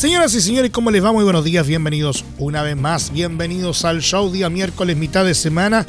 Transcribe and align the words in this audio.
Señoras 0.00 0.34
y 0.34 0.40
señores, 0.40 0.70
¿cómo 0.70 0.90
les 0.90 1.04
va? 1.04 1.12
Muy 1.12 1.24
buenos 1.24 1.44
días, 1.44 1.66
bienvenidos 1.66 2.24
una 2.38 2.62
vez 2.62 2.74
más, 2.74 3.12
bienvenidos 3.12 3.84
al 3.84 4.00
show 4.00 4.32
día 4.32 4.48
miércoles, 4.48 4.96
mitad 4.96 5.26
de 5.26 5.34
semana. 5.34 5.84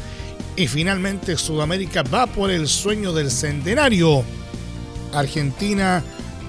Y 0.58 0.68
finalmente 0.68 1.38
Sudamérica 1.38 2.04
va 2.04 2.28
por 2.28 2.52
el 2.52 2.68
sueño 2.68 3.14
del 3.14 3.32
centenario. 3.32 4.26
Argentina, 5.14 6.04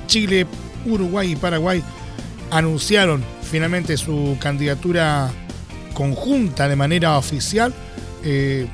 Chile, 0.09 0.45
Uruguay 0.87 1.31
y 1.31 1.37
Paraguay 1.37 1.85
anunciaron 2.51 3.23
finalmente 3.49 3.97
su 3.97 4.37
candidatura 4.41 5.31
conjunta 5.95 6.67
de 6.67 6.75
manera 6.75 7.17
oficial 7.17 7.73
eh, 8.25 8.67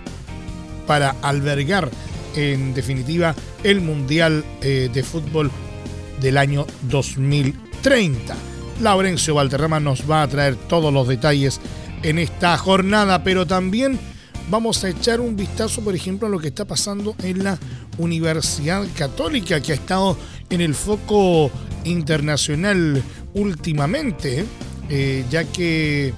para 0.86 1.14
albergar 1.20 1.90
en 2.34 2.72
definitiva 2.72 3.34
el 3.64 3.82
Mundial 3.82 4.46
eh, 4.62 4.88
de 4.90 5.02
Fútbol 5.02 5.50
del 6.22 6.38
año 6.38 6.66
2030. 6.84 8.34
Laurencio 8.80 9.34
Valterrama 9.34 9.80
nos 9.80 10.08
va 10.08 10.22
a 10.22 10.28
traer 10.28 10.54
todos 10.54 10.92
los 10.92 11.08
detalles 11.08 11.60
en 12.02 12.18
esta 12.18 12.56
jornada, 12.56 13.24
pero 13.24 13.46
también 13.46 13.98
vamos 14.50 14.84
a 14.84 14.90
echar 14.90 15.20
un 15.20 15.34
vistazo, 15.34 15.82
por 15.82 15.94
ejemplo, 15.94 16.28
a 16.28 16.30
lo 16.30 16.38
que 16.38 16.48
está 16.48 16.64
pasando 16.64 17.16
en 17.22 17.42
la 17.42 17.58
Universidad 17.98 18.86
Católica, 18.96 19.60
que 19.60 19.72
ha 19.72 19.74
estado 19.74 20.16
en 20.48 20.60
el 20.60 20.74
foco 20.74 21.50
internacional 21.84 23.02
últimamente, 23.34 24.44
eh, 24.88 25.24
ya 25.28 25.44
que 25.44 26.14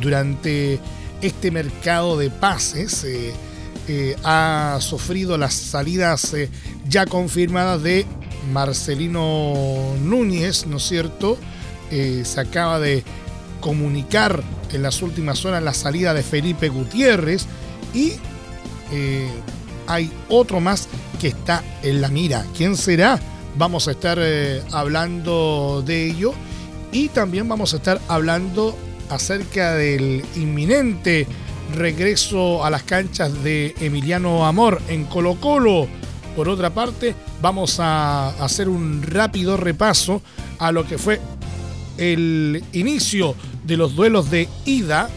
durante 0.00 0.78
este 1.20 1.50
mercado 1.50 2.16
de 2.16 2.30
pases 2.30 3.02
eh, 3.04 3.32
eh, 3.88 4.16
ha 4.22 4.78
sufrido 4.80 5.36
las 5.36 5.54
salidas 5.54 6.34
ya 6.88 7.06
confirmadas 7.06 7.82
de 7.82 8.06
Marcelino 8.52 9.94
Núñez, 10.00 10.66
¿no 10.66 10.76
es 10.76 10.84
cierto? 10.84 11.38
Eh, 11.90 12.22
se 12.24 12.40
acaba 12.40 12.80
de 12.80 13.04
comunicar 13.60 14.42
en 14.72 14.82
las 14.82 15.02
últimas 15.02 15.44
horas 15.44 15.62
la 15.62 15.74
salida 15.74 16.12
de 16.12 16.22
Felipe 16.22 16.68
Gutiérrez 16.68 17.46
y 17.94 18.12
eh, 18.92 19.30
hay 19.86 20.10
otro 20.28 20.60
más 20.60 20.88
que 21.20 21.28
está 21.28 21.62
en 21.82 22.00
la 22.00 22.08
mira. 22.08 22.44
¿Quién 22.56 22.76
será? 22.76 23.18
Vamos 23.56 23.88
a 23.88 23.92
estar 23.92 24.18
eh, 24.20 24.62
hablando 24.72 25.82
de 25.86 26.10
ello 26.10 26.34
y 26.92 27.08
también 27.08 27.48
vamos 27.48 27.72
a 27.72 27.76
estar 27.76 28.00
hablando 28.08 28.76
acerca 29.10 29.74
del 29.74 30.24
inminente 30.36 31.26
regreso 31.74 32.64
a 32.64 32.70
las 32.70 32.82
canchas 32.82 33.42
de 33.42 33.74
Emiliano 33.80 34.46
Amor 34.46 34.80
en 34.88 35.04
Colo 35.04 35.36
Colo. 35.40 35.88
Por 36.36 36.48
otra 36.48 36.70
parte, 36.70 37.14
vamos 37.40 37.78
a 37.78 38.30
hacer 38.44 38.68
un 38.68 39.02
rápido 39.02 39.56
repaso 39.56 40.20
a 40.58 40.72
lo 40.72 40.86
que 40.86 40.98
fue 40.98 41.20
el 41.98 42.62
inicio 42.72 43.34
de 43.64 43.76
los 43.76 43.94
duelos 43.94 44.30
de 44.30 44.48
ida 44.64 45.08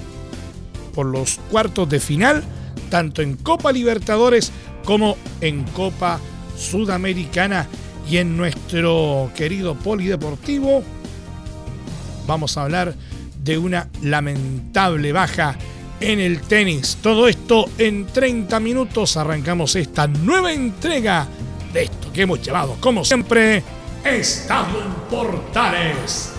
por 0.94 1.06
los 1.06 1.40
cuartos 1.52 1.88
de 1.90 2.00
final, 2.00 2.44
tanto 2.90 3.22
en 3.22 3.36
Copa 3.36 3.72
Libertadores 3.72 4.52
como 4.84 5.18
en 5.42 5.64
Copa 5.64 6.20
Sudamericana 6.58 7.68
y 8.10 8.18
en 8.18 8.38
nuestro 8.38 9.32
querido 9.36 9.76
polideportivo. 9.76 10.84
Vamos 12.26 12.58
a 12.58 12.64
hablar 12.64 12.96
de 13.44 13.58
una 13.58 13.90
lamentable 14.02 15.12
baja 15.12 15.58
en 16.00 16.20
el 16.20 16.42
tenis. 16.42 16.98
Todo 17.02 17.28
esto 17.28 17.70
en 17.78 18.08
30 18.08 18.60
minutos 18.60 19.18
arrancamos 19.18 19.76
esta 19.76 20.08
nueva 20.08 20.54
entrega 20.54 21.28
de 21.74 21.84
esto 21.84 22.12
que 22.12 22.24
hemos 22.24 22.42
llevado, 22.42 22.78
como 22.80 23.04
siempre, 23.04 23.64
Estadio 24.04 24.82
en 24.84 24.94
Portales 25.10 26.37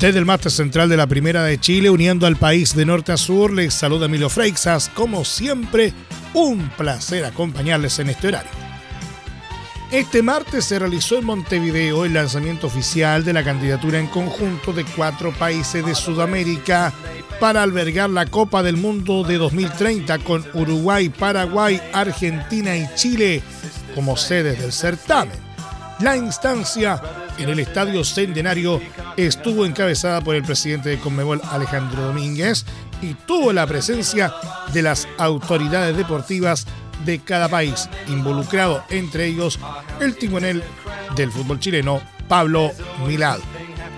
desde 0.00 0.20
el 0.20 0.26
máster 0.26 0.52
central 0.52 0.88
de 0.88 0.96
la 0.96 1.06
Primera 1.06 1.42
de 1.42 1.58
Chile, 1.58 1.90
uniendo 1.90 2.26
al 2.26 2.36
país 2.36 2.74
de 2.74 2.86
norte 2.86 3.12
a 3.12 3.16
sur, 3.16 3.52
les 3.52 3.74
saluda 3.74 4.06
Emilio 4.06 4.28
Freixas. 4.28 4.90
Como 4.94 5.24
siempre, 5.24 5.92
un 6.34 6.68
placer 6.70 7.24
acompañarles 7.24 7.98
en 7.98 8.10
este 8.10 8.28
horario. 8.28 8.67
Este 9.90 10.22
martes 10.22 10.66
se 10.66 10.78
realizó 10.78 11.16
en 11.16 11.24
Montevideo 11.24 12.04
el 12.04 12.12
lanzamiento 12.12 12.66
oficial 12.66 13.24
de 13.24 13.32
la 13.32 13.42
candidatura 13.42 13.98
en 13.98 14.06
conjunto 14.06 14.74
de 14.74 14.84
cuatro 14.84 15.32
países 15.32 15.84
de 15.84 15.94
Sudamérica 15.94 16.92
para 17.40 17.62
albergar 17.62 18.10
la 18.10 18.26
Copa 18.26 18.62
del 18.62 18.76
Mundo 18.76 19.24
de 19.24 19.38
2030 19.38 20.18
con 20.18 20.44
Uruguay, 20.52 21.08
Paraguay, 21.08 21.80
Argentina 21.94 22.76
y 22.76 22.86
Chile 22.96 23.42
como 23.94 24.18
sedes 24.18 24.60
del 24.60 24.72
certamen. 24.72 25.38
La 26.00 26.18
instancia 26.18 27.00
en 27.38 27.48
el 27.48 27.58
Estadio 27.58 28.04
Centenario 28.04 28.82
estuvo 29.16 29.64
encabezada 29.64 30.20
por 30.20 30.34
el 30.34 30.44
presidente 30.44 30.90
de 30.90 30.98
Conmebol 30.98 31.40
Alejandro 31.50 32.02
Domínguez 32.02 32.66
y 33.00 33.14
tuvo 33.14 33.54
la 33.54 33.66
presencia 33.66 34.34
de 34.74 34.82
las 34.82 35.08
autoridades 35.16 35.96
deportivas 35.96 36.66
de 37.04 37.18
cada 37.20 37.48
país 37.48 37.88
involucrado, 38.08 38.84
entre 38.90 39.26
ellos 39.26 39.58
el 40.00 40.16
timonel 40.16 40.62
del 41.16 41.32
fútbol 41.32 41.60
chileno, 41.60 42.00
Pablo 42.28 42.72
Milad. 43.06 43.38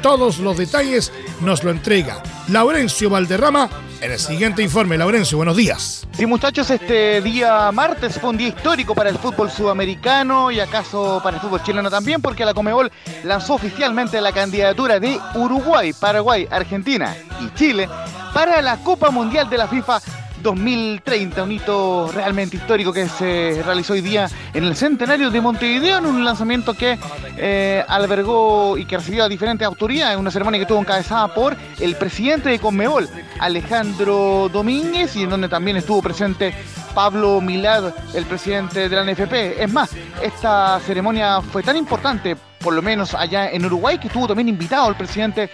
Todos 0.03 0.39
los 0.39 0.57
detalles 0.57 1.13
nos 1.41 1.63
lo 1.63 1.71
entrega 1.71 2.23
Laurencio 2.49 3.11
Valderrama 3.11 3.69
en 4.01 4.13
el 4.13 4.19
siguiente 4.19 4.63
informe. 4.63 4.97
Laurencio, 4.97 5.37
buenos 5.37 5.57
días. 5.57 6.07
Sí, 6.13 6.27
muchachos, 6.27 6.71
este 6.71 7.21
día 7.21 7.71
martes 7.71 8.19
fue 8.19 8.31
un 8.31 8.37
día 8.37 8.49
histórico 8.49 8.95
para 8.95 9.11
el 9.11 9.19
fútbol 9.19 9.51
sudamericano 9.51 10.51
y 10.51 10.59
acaso 10.59 11.21
para 11.23 11.37
el 11.37 11.43
fútbol 11.43 11.63
chileno 11.63 11.91
también, 11.91 12.23
porque 12.23 12.45
la 12.45 12.55
Comebol 12.55 12.91
lanzó 13.25 13.55
oficialmente 13.55 14.21
la 14.21 14.33
candidatura 14.33 14.99
de 14.99 15.21
Uruguay, 15.35 15.93
Paraguay, 15.93 16.49
Argentina 16.51 17.15
y 17.41 17.55
Chile 17.55 17.89
para 18.33 18.63
la 18.63 18.79
Copa 18.79 19.11
Mundial 19.11 19.51
de 19.51 19.59
la 19.59 19.69
FIFA 19.69 20.01
2030, 20.43 21.43
un 21.43 21.53
hito 21.53 22.11
realmente 22.13 22.57
histórico 22.57 22.93
que 22.93 23.09
se 23.09 23.63
realizó 23.65 23.93
hoy 23.93 24.01
día 24.01 24.29
en 24.55 24.65
el 24.65 24.77
centenario 24.77 25.31
de 25.31 25.41
Montevideo, 25.41 25.99
en 25.99 26.07
un 26.07 26.25
lanzamiento 26.25 26.75
que 26.75 26.99
eh, 27.37 27.85
albergó 27.89 28.77
y 28.77 28.85
que 28.85 28.97
recibió 28.97 29.25
a 29.25 29.29
diferentes 29.29 29.67
autoridades, 29.67 30.19
una 30.19 30.31
ceremonia 30.31 30.59
que 30.59 30.63
estuvo 30.63 30.81
encabezada 30.81 31.35
por 31.35 31.57
el 31.79 31.97
presidente 31.97 32.49
de 32.49 32.59
Conmebol, 32.59 33.09
Alejandro 33.39 34.51
Domínguez, 34.53 35.17
y 35.17 35.23
en 35.23 35.31
donde 35.31 35.49
también 35.49 35.77
estuvo 35.77 36.03
presente 36.03 36.55
Pablo 36.95 37.41
Milad, 37.41 37.93
el 38.15 38.25
presidente 38.27 38.89
de 38.89 38.97
la 38.97 39.05
NFP. 39.05 39.63
Es 39.63 39.73
más, 39.73 39.91
esta 40.23 40.81
ceremonia 40.81 41.41
fue 41.41 41.63
tan 41.63 41.77
importante 41.77 42.37
por 42.61 42.75
lo 42.75 42.83
menos 42.83 43.15
allá 43.15 43.51
en 43.51 43.65
Uruguay, 43.65 43.99
que 43.99 44.09
estuvo 44.09 44.29
también 44.29 44.49
invitado 44.49 44.89
el 44.89 44.95
presidente 44.95 45.51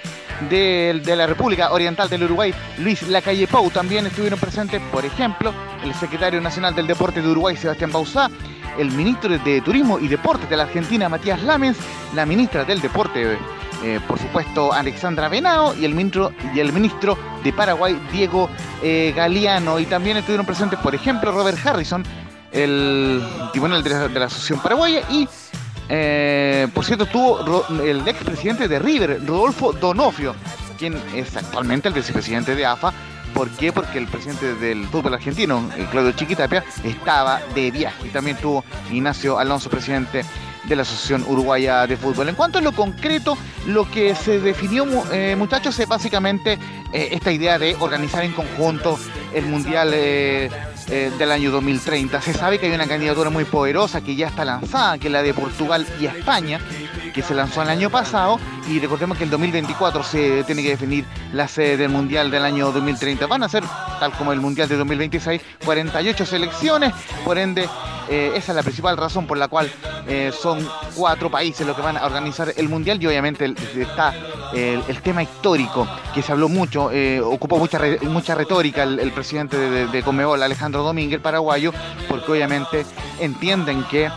de, 0.50 1.00
la 1.16 1.26
República 1.26 1.72
Oriental 1.72 2.08
del 2.08 2.24
Uruguay, 2.24 2.52
Luis 2.78 3.02
Lacalle 3.08 3.46
Pou. 3.46 3.70
También 3.70 4.06
estuvieron 4.06 4.38
presentes, 4.38 4.82
por 4.92 5.04
ejemplo, 5.04 5.54
el 5.84 5.94
secretario 5.94 6.40
nacional 6.40 6.74
del 6.74 6.86
Deporte 6.86 7.22
de 7.22 7.28
Uruguay, 7.28 7.56
Sebastián 7.56 7.92
Bauzá, 7.92 8.28
el 8.76 8.90
ministro 8.90 9.38
de 9.38 9.60
Turismo 9.60 9.98
y 10.00 10.08
Deportes 10.08 10.50
de 10.50 10.56
la 10.56 10.64
Argentina, 10.64 11.08
Matías 11.08 11.42
Lamens, 11.42 11.78
la 12.14 12.26
ministra 12.26 12.64
del 12.64 12.80
Deporte, 12.80 13.38
eh, 13.84 14.00
por 14.08 14.18
supuesto, 14.18 14.72
Alexandra 14.72 15.28
Venao, 15.28 15.74
y 15.76 15.84
el 15.84 15.94
ministro, 15.94 16.32
y 16.54 16.58
el 16.58 16.72
ministro 16.72 17.16
de 17.44 17.52
Paraguay, 17.52 17.96
Diego 18.10 18.50
eh, 18.82 19.12
Galeano. 19.14 19.78
Y 19.78 19.86
también 19.86 20.16
estuvieron 20.16 20.44
presentes, 20.44 20.78
por 20.80 20.94
ejemplo, 20.94 21.30
Robert 21.30 21.64
Harrison, 21.64 22.02
el 22.50 23.22
tribunal 23.52 23.84
de 23.84 23.90
la, 23.90 24.08
de 24.08 24.18
la 24.18 24.26
Asociación 24.26 24.60
Paraguaya, 24.60 25.02
y 25.10 25.28
eh, 25.88 26.68
por 26.74 26.84
cierto, 26.84 27.04
estuvo 27.04 27.66
el 27.82 28.06
expresidente 28.06 28.68
de 28.68 28.78
River, 28.78 29.20
Rodolfo 29.26 29.72
Donofrio, 29.72 30.34
quien 30.78 31.00
es 31.14 31.36
actualmente 31.36 31.88
el 31.88 31.94
vicepresidente 31.94 32.54
de 32.54 32.66
AFA. 32.66 32.92
¿Por 33.34 33.50
qué? 33.50 33.70
Porque 33.72 33.98
el 33.98 34.06
presidente 34.06 34.54
del 34.54 34.86
fútbol 34.86 35.14
argentino, 35.14 35.62
Claudio 35.90 36.12
Chiquitapia, 36.12 36.64
estaba 36.84 37.40
de 37.54 37.70
viaje. 37.70 38.06
Y 38.06 38.10
también 38.10 38.36
estuvo 38.36 38.64
Ignacio 38.90 39.38
Alonso, 39.38 39.68
presidente 39.68 40.24
de 40.68 40.76
la 40.76 40.82
Asociación 40.82 41.24
Uruguaya 41.28 41.86
de 41.86 41.96
Fútbol. 41.96 42.28
En 42.28 42.34
cuanto 42.34 42.58
a 42.58 42.60
lo 42.60 42.72
concreto, 42.72 43.36
lo 43.66 43.90
que 43.90 44.14
se 44.14 44.40
definió, 44.40 44.86
eh, 45.12 45.36
muchachos, 45.36 45.78
es 45.78 45.86
básicamente 45.86 46.58
eh, 46.92 47.08
esta 47.12 47.30
idea 47.30 47.58
de 47.58 47.76
organizar 47.78 48.24
en 48.24 48.32
conjunto 48.32 48.98
el 49.32 49.46
Mundial 49.46 49.90
eh, 49.94 50.50
del 50.86 51.32
año 51.32 51.50
2030. 51.50 52.20
Se 52.22 52.32
sabe 52.32 52.58
que 52.58 52.66
hay 52.66 52.72
una 52.72 52.86
candidatura 52.86 53.30
muy 53.30 53.44
poderosa 53.44 54.02
que 54.02 54.14
ya 54.14 54.28
está 54.28 54.44
lanzada, 54.44 54.98
que 54.98 55.08
es 55.08 55.12
la 55.12 55.22
de 55.22 55.34
Portugal 55.34 55.86
y 56.00 56.06
España, 56.06 56.60
que 57.12 57.22
se 57.22 57.34
lanzó 57.34 57.62
el 57.62 57.68
año 57.68 57.90
pasado 57.90 58.38
y 58.68 58.78
recordemos 58.78 59.18
que 59.18 59.24
el 59.24 59.30
2024 59.30 60.02
se 60.02 60.44
tiene 60.44 60.62
que 60.62 60.70
definir 60.70 61.04
la 61.32 61.48
sede 61.48 61.76
del 61.76 61.88
Mundial 61.88 62.30
del 62.30 62.44
año 62.44 62.70
2030. 62.72 63.26
Van 63.26 63.42
a 63.42 63.48
ser, 63.48 63.64
tal 63.98 64.12
como 64.12 64.32
el 64.32 64.40
Mundial 64.40 64.68
de 64.68 64.76
2026, 64.76 65.40
48 65.64 66.26
selecciones, 66.26 66.92
por 67.24 67.38
ende 67.38 67.68
eh, 68.08 68.32
esa 68.34 68.52
es 68.52 68.56
la 68.56 68.62
principal 68.62 68.96
razón 68.96 69.26
por 69.26 69.38
la 69.38 69.48
cual 69.48 69.70
eh, 70.06 70.32
son 70.38 70.66
cuatro 70.94 71.30
países 71.30 71.66
los 71.66 71.74
que 71.74 71.82
van 71.82 71.96
a 71.96 72.06
organizar 72.06 72.52
el 72.56 72.68
Mundial 72.68 73.02
y 73.02 73.06
obviamente 73.06 73.54
está 73.76 74.14
el, 74.52 74.82
tema 75.02 75.22
histórico 75.22 75.86
que 76.14 76.22
se 76.22 76.32
habló 76.32 76.48
mucho, 76.48 76.90
eh, 76.90 77.20
ocupó 77.20 77.58
mucha, 77.58 77.80
mucha 78.02 78.34
retórica 78.34 78.84
el, 78.84 79.12
presidente 79.12 79.56
de, 79.56 79.86
de, 79.86 80.42
Alejandro 80.42 80.82
Domínguez, 80.82 81.20
paraguayo, 81.20 81.72
porque 82.08 82.32
obviamente 82.32 82.86
entienden 83.20 83.84
que 83.84 84.10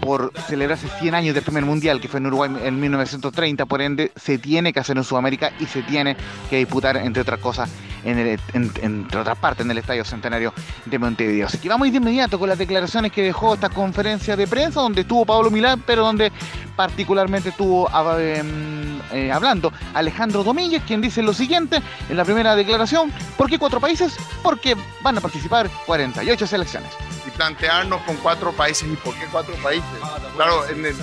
por 0.00 0.32
celebrarse 0.46 0.88
100 0.98 1.14
años 1.14 1.34
del 1.34 1.44
primer 1.44 1.64
mundial 1.64 2.00
que 2.00 2.08
fue 2.08 2.20
en 2.20 2.26
Uruguay 2.26 2.50
en 2.64 2.80
1930, 2.80 3.66
por 3.66 3.82
ende 3.82 4.12
se 4.16 4.38
tiene 4.38 4.72
que 4.72 4.80
hacer 4.80 4.96
en 4.96 5.04
Sudamérica 5.04 5.52
y 5.60 5.66
se 5.66 5.82
tiene 5.82 6.16
que 6.48 6.56
disputar, 6.56 6.96
entre 6.96 7.22
otras 7.22 7.40
cosas, 7.40 7.68
en 8.04 8.38
entre 8.82 9.20
otras 9.20 9.38
partes, 9.38 9.64
en 9.64 9.70
el 9.70 9.78
Estadio 9.78 10.04
Centenario 10.04 10.52
de 10.84 10.98
Montevideo. 10.98 11.46
Así 11.46 11.58
que 11.58 11.68
vamos 11.68 11.90
de 11.90 11.96
inmediato 11.96 12.38
con 12.38 12.48
las 12.48 12.58
declaraciones 12.58 13.12
que 13.12 13.22
dejó 13.22 13.54
esta 13.54 13.68
conferencia 13.68 14.36
de 14.36 14.46
prensa, 14.46 14.80
donde 14.80 15.02
estuvo 15.02 15.24
Pablo 15.24 15.50
Milán, 15.50 15.82
pero 15.86 16.02
donde 16.02 16.32
particularmente 16.76 17.50
estuvo 17.50 17.88
em, 18.18 19.00
eh, 19.12 19.32
hablando 19.32 19.72
Alejandro 19.94 20.44
Domínguez, 20.44 20.82
quien 20.86 21.00
dice 21.00 21.22
lo 21.22 21.34
siguiente 21.34 21.82
en 22.08 22.16
la 22.16 22.24
primera 22.24 22.54
declaración, 22.54 23.12
¿por 23.36 23.48
qué 23.48 23.58
cuatro 23.58 23.80
países? 23.80 24.16
Porque 24.42 24.76
van 25.02 25.18
a 25.18 25.20
participar 25.20 25.68
48 25.86 26.46
selecciones. 26.46 26.90
Plantearnos 27.36 28.02
con 28.02 28.16
cuatro 28.16 28.52
países, 28.52 28.88
¿y 28.90 28.96
por 28.96 29.14
qué 29.14 29.26
cuatro 29.30 29.54
países? 29.62 29.88
Claro, 30.36 30.66
en 30.68 30.86
el 30.86 30.96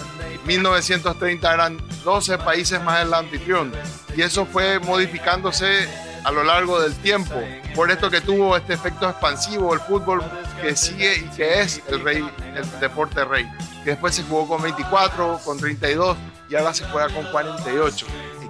1930 0.46 1.54
eran 1.54 1.78
12 2.04 2.38
países 2.40 2.82
más 2.82 3.02
el 3.02 3.14
anfitrión, 3.14 3.72
y 4.16 4.22
eso 4.22 4.46
fue 4.46 4.80
modificándose 4.80 5.88
a 6.24 6.32
lo 6.32 6.44
largo 6.44 6.80
del 6.82 6.96
tiempo. 6.96 7.36
Por 7.76 7.92
esto 7.92 8.10
que 8.10 8.22
tuvo 8.22 8.56
este 8.56 8.74
efecto 8.74 9.10
expansivo 9.10 9.74
el 9.74 9.80
fútbol 9.82 10.24
que 10.62 10.76
sigue 10.76 11.18
y 11.18 11.36
que 11.36 11.62
es 11.62 11.82
el 11.88 12.02
rey, 12.02 12.28
el 12.56 12.80
deporte 12.80 13.24
rey. 13.26 13.50
Que 13.84 13.92
después 13.92 14.16
se 14.16 14.24
jugó 14.24 14.48
con 14.48 14.62
24, 14.62 15.40
con 15.44 15.58
32 15.58 16.18
y 16.50 16.56
ahora 16.56 16.74
se 16.74 16.86
juega 16.86 17.10
con 17.10 17.26
48 17.32 18.06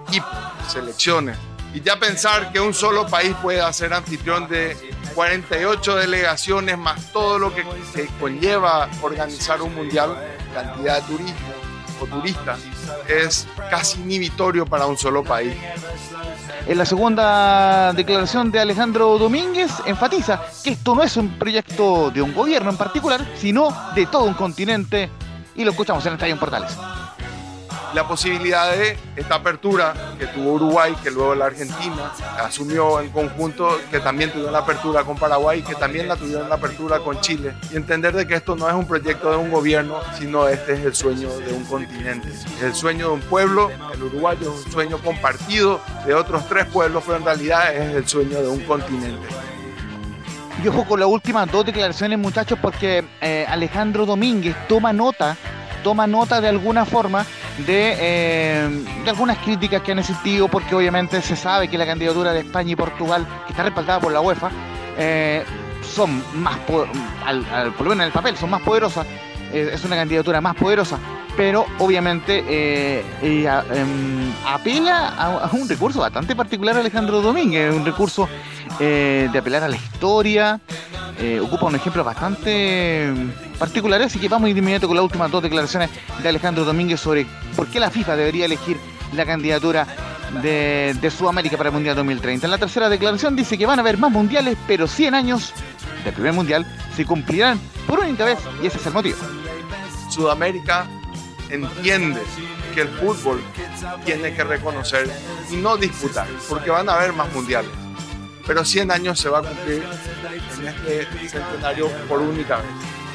equipos, 0.07 0.29
selecciones. 0.67 1.37
Y 1.73 1.81
ya 1.81 1.99
pensar 1.99 2.51
que 2.51 2.59
un 2.59 2.73
solo 2.73 3.07
país 3.07 3.35
puede 3.41 3.73
ser 3.73 3.93
anfitrión 3.93 4.47
de 4.47 4.77
48 5.15 5.95
delegaciones 5.95 6.77
más 6.77 7.11
todo 7.11 7.39
lo 7.39 7.53
que, 7.53 7.63
que 7.93 8.07
conlleva 8.19 8.89
organizar 9.01 9.61
un 9.61 9.73
mundial, 9.73 10.15
cantidad 10.53 11.01
de 11.01 11.07
turismo 11.07 11.53
o 11.99 12.05
turistas, 12.05 12.59
es 13.07 13.47
casi 13.69 14.01
inhibitorio 14.01 14.65
para 14.65 14.85
un 14.85 14.97
solo 14.97 15.23
país. 15.23 15.55
En 16.67 16.77
la 16.77 16.85
segunda 16.85 17.91
declaración 17.93 18.51
de 18.51 18.59
Alejandro 18.59 19.17
Domínguez 19.17 19.71
enfatiza 19.85 20.41
que 20.63 20.71
esto 20.71 20.95
no 20.95 21.03
es 21.03 21.17
un 21.17 21.37
proyecto 21.37 22.11
de 22.11 22.21
un 22.21 22.33
gobierno 22.33 22.69
en 22.69 22.77
particular, 22.77 23.25
sino 23.35 23.75
de 23.95 24.05
todo 24.05 24.23
un 24.23 24.33
continente 24.33 25.09
y 25.55 25.63
lo 25.63 25.71
escuchamos 25.71 26.05
en 26.05 26.09
el 26.09 26.15
Estadio 26.15 26.39
Portales 26.39 26.77
la 27.93 28.07
posibilidad 28.07 28.71
de 28.71 28.97
esta 29.15 29.35
apertura 29.35 29.93
que 30.17 30.25
tuvo 30.27 30.53
Uruguay, 30.53 30.95
que 31.03 31.11
luego 31.11 31.35
la 31.35 31.45
Argentina 31.45 32.11
asumió 32.39 32.99
en 32.99 33.09
conjunto, 33.09 33.79
que 33.91 33.99
también 33.99 34.31
tuvo 34.31 34.49
la 34.49 34.59
apertura 34.59 35.03
con 35.03 35.17
Paraguay, 35.17 35.61
que 35.61 35.75
también 35.75 36.07
la 36.07 36.15
tuvieron 36.15 36.49
la 36.49 36.55
apertura 36.55 36.99
con 36.99 37.19
Chile, 37.21 37.53
y 37.71 37.75
entender 37.75 38.15
de 38.15 38.27
que 38.27 38.35
esto 38.35 38.55
no 38.55 38.67
es 38.67 38.75
un 38.75 38.87
proyecto 38.87 39.29
de 39.31 39.37
un 39.37 39.51
gobierno, 39.51 39.99
sino 40.17 40.47
este 40.47 40.73
es 40.73 40.85
el 40.85 40.95
sueño 40.95 41.29
de 41.29 41.53
un 41.53 41.65
continente, 41.65 42.29
es 42.29 42.63
el 42.63 42.73
sueño 42.73 43.07
de 43.07 43.13
un 43.13 43.21
pueblo, 43.21 43.69
el 43.93 44.03
uruguayo 44.03 44.41
es 44.41 44.65
un 44.65 44.71
sueño 44.71 44.97
compartido 44.97 45.79
de 46.05 46.13
otros 46.13 46.47
tres 46.47 46.65
pueblos, 46.65 47.03
pero 47.05 47.17
en 47.17 47.25
realidad 47.25 47.73
es 47.73 47.95
el 47.95 48.07
sueño 48.07 48.41
de 48.41 48.49
un 48.49 48.59
continente. 48.61 49.27
Y 50.63 50.67
ojo 50.67 50.85
con 50.85 50.99
las 50.99 51.09
últimas 51.09 51.51
dos 51.51 51.65
declaraciones, 51.65 52.17
muchachos, 52.19 52.57
porque 52.61 53.03
eh, 53.21 53.45
Alejandro 53.49 54.05
Domínguez 54.05 54.55
toma 54.67 54.93
nota, 54.93 55.35
toma 55.83 56.07
nota 56.07 56.41
de 56.41 56.47
alguna 56.47 56.85
forma 56.85 57.25
eh, 57.67 58.67
de, 59.03 59.09
algunas 59.09 59.37
críticas 59.39 59.81
que 59.81 59.91
han 59.91 59.99
existido, 59.99 60.47
porque 60.47 60.73
obviamente 60.73 61.21
se 61.21 61.35
sabe 61.35 61.67
que 61.67 61.77
la 61.77 61.85
candidatura 61.85 62.33
de 62.33 62.39
España 62.39 62.71
y 62.71 62.75
Portugal, 62.75 63.27
que 63.45 63.53
está 63.53 63.63
respaldada 63.63 63.99
por 63.99 64.11
la 64.11 64.21
UEFA, 64.21 64.49
eh, 64.97 65.43
son 65.81 66.23
más, 66.35 66.57
al, 67.25 67.73
por 67.73 67.85
lo 67.85 67.89
menos 67.89 68.03
en 68.03 68.07
el 68.07 68.11
papel, 68.11 68.37
son 68.37 68.49
más 68.49 68.61
poderosas, 68.61 69.05
eh, 69.51 69.71
es 69.73 69.83
una 69.83 69.95
candidatura 69.95 70.41
más 70.41 70.55
poderosa, 70.55 70.97
pero 71.37 71.65
obviamente 71.79 73.03
em, 73.21 74.31
apela 74.47 75.09
a, 75.09 75.49
un 75.51 75.67
recurso 75.67 75.99
bastante 75.99 76.35
particular 76.35 76.77
Alejandro 76.77 77.21
Domínguez, 77.21 77.73
un 77.73 77.85
recurso 77.85 78.27
de 78.79 79.29
apelar 79.37 79.63
a 79.63 79.67
la 79.67 79.75
historia, 79.75 80.59
ocupa 81.41 81.67
un 81.67 81.75
ejemplo 81.75 82.03
bastante 82.03 83.13
particular, 83.59 84.01
así 84.01 84.19
que 84.19 84.27
vamos 84.27 84.51
de 84.53 84.59
inmediato 84.59 84.87
con 84.87 84.95
las 84.95 85.03
últimas 85.03 85.31
dos 85.31 85.43
declaraciones 85.43 85.89
de 86.21 86.29
Alejandro 86.29 86.65
Domínguez 86.65 86.99
sobre 86.99 87.25
por 87.55 87.67
qué 87.67 87.79
la 87.79 87.89
FIFA 87.89 88.15
debería 88.15 88.45
elegir 88.45 88.77
la 89.13 89.25
candidatura 89.25 89.87
de, 90.41 91.11
Sudamérica 91.15 91.57
para 91.57 91.69
el 91.69 91.73
Mundial 91.73 91.95
2030. 91.95 92.47
En 92.47 92.51
la 92.51 92.57
tercera 92.57 92.89
declaración 92.89 93.35
dice 93.35 93.57
que 93.57 93.65
van 93.65 93.79
a 93.79 93.81
haber 93.81 93.97
más 93.97 94.11
mundiales, 94.11 94.57
pero 94.67 94.87
100 94.87 95.13
años 95.13 95.53
del 96.03 96.13
primer 96.13 96.33
mundial 96.33 96.65
se 96.95 97.05
cumplirán 97.05 97.59
por 97.87 97.99
única 97.99 98.25
vez 98.25 98.39
y 98.61 98.67
ese 98.67 98.77
es 98.77 98.85
el 98.87 98.93
motivo. 98.93 99.17
Sudamérica 100.09 100.87
entiende 101.49 102.21
que 102.73 102.81
el 102.81 102.89
fútbol 102.89 103.41
tiene 104.05 104.33
que 104.33 104.43
reconocer 104.43 105.11
y 105.51 105.57
no 105.57 105.77
disputar, 105.77 106.27
porque 106.49 106.71
van 106.71 106.89
a 106.89 106.95
haber 106.95 107.13
más 107.13 107.31
mundiales. 107.33 107.82
Pero 108.45 108.65
100 108.65 108.91
años 108.91 109.19
se 109.19 109.29
va 109.29 109.39
a 109.39 109.41
cumplir 109.41 109.83
en 110.59 110.67
este 110.67 111.29
centenario 111.29 111.89
por 112.07 112.19
única 112.19 112.57
vez 112.57 112.65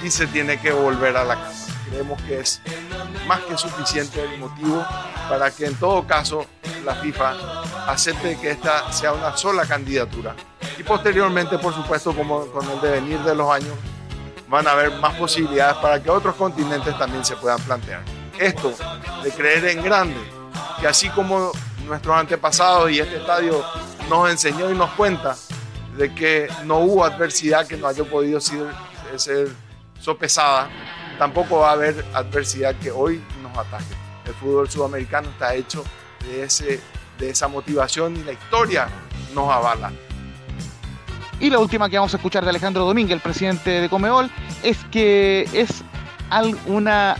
y 0.02 0.10
se 0.10 0.26
tiene 0.26 0.60
que 0.60 0.72
volver 0.72 1.16
a 1.16 1.24
la 1.24 1.34
casa. 1.36 1.72
Creemos 1.90 2.20
que 2.22 2.40
es 2.40 2.60
más 3.26 3.40
que 3.40 3.56
suficiente 3.56 4.22
el 4.22 4.38
motivo 4.38 4.84
para 5.28 5.50
que 5.50 5.66
en 5.66 5.74
todo 5.74 6.06
caso 6.06 6.46
la 6.84 6.94
FIFA 6.94 7.34
acepte 7.88 8.38
que 8.38 8.50
esta 8.50 8.92
sea 8.92 9.12
una 9.12 9.36
sola 9.36 9.66
candidatura. 9.66 10.34
Y 10.78 10.82
posteriormente, 10.82 11.58
por 11.58 11.74
supuesto, 11.74 12.14
como 12.14 12.46
con 12.46 12.68
el 12.70 12.80
devenir 12.80 13.18
de 13.20 13.34
los 13.34 13.50
años, 13.50 13.74
van 14.48 14.66
a 14.66 14.72
haber 14.72 14.92
más 14.92 15.14
posibilidades 15.16 15.76
para 15.78 16.02
que 16.02 16.08
otros 16.10 16.34
continentes 16.36 16.96
también 16.98 17.24
se 17.24 17.36
puedan 17.36 17.60
plantear. 17.60 18.02
Esto 18.38 18.72
de 19.22 19.30
creer 19.32 19.66
en 19.66 19.82
grande, 19.82 20.20
que 20.80 20.86
así 20.86 21.08
como 21.10 21.52
nuestros 21.86 22.16
antepasados 22.16 22.90
y 22.90 23.00
este 23.00 23.16
estadio 23.16 23.64
nos 24.08 24.30
enseñó 24.30 24.70
y 24.70 24.74
nos 24.76 24.90
cuenta 24.90 25.36
de 25.96 26.14
que 26.14 26.48
no 26.64 26.78
hubo 26.78 27.04
adversidad 27.04 27.66
que 27.66 27.76
no 27.76 27.88
haya 27.88 28.04
podido 28.04 28.40
ser, 28.40 28.66
ser 29.16 29.48
sopesada, 30.00 30.70
tampoco 31.18 31.58
va 31.58 31.70
a 31.70 31.72
haber 31.72 32.04
adversidad 32.14 32.74
que 32.76 32.90
hoy 32.90 33.22
nos 33.42 33.56
ataque. 33.58 33.84
El 34.24 34.34
fútbol 34.34 34.70
sudamericano 34.70 35.28
está 35.30 35.54
hecho 35.54 35.84
de, 36.26 36.44
ese, 36.44 36.80
de 37.18 37.30
esa 37.30 37.48
motivación 37.48 38.16
y 38.16 38.22
la 38.22 38.32
historia 38.32 38.88
nos 39.34 39.50
avala. 39.50 39.92
Y 41.40 41.50
la 41.50 41.58
última 41.58 41.88
que 41.88 41.96
vamos 41.96 42.12
a 42.14 42.16
escuchar 42.16 42.44
de 42.44 42.50
Alejandro 42.50 42.84
Domínguez, 42.84 43.14
el 43.14 43.20
presidente 43.20 43.70
de 43.80 43.88
Comebol, 43.88 44.30
es 44.62 44.76
que 44.90 45.48
es 45.52 45.82
una, 46.66 47.16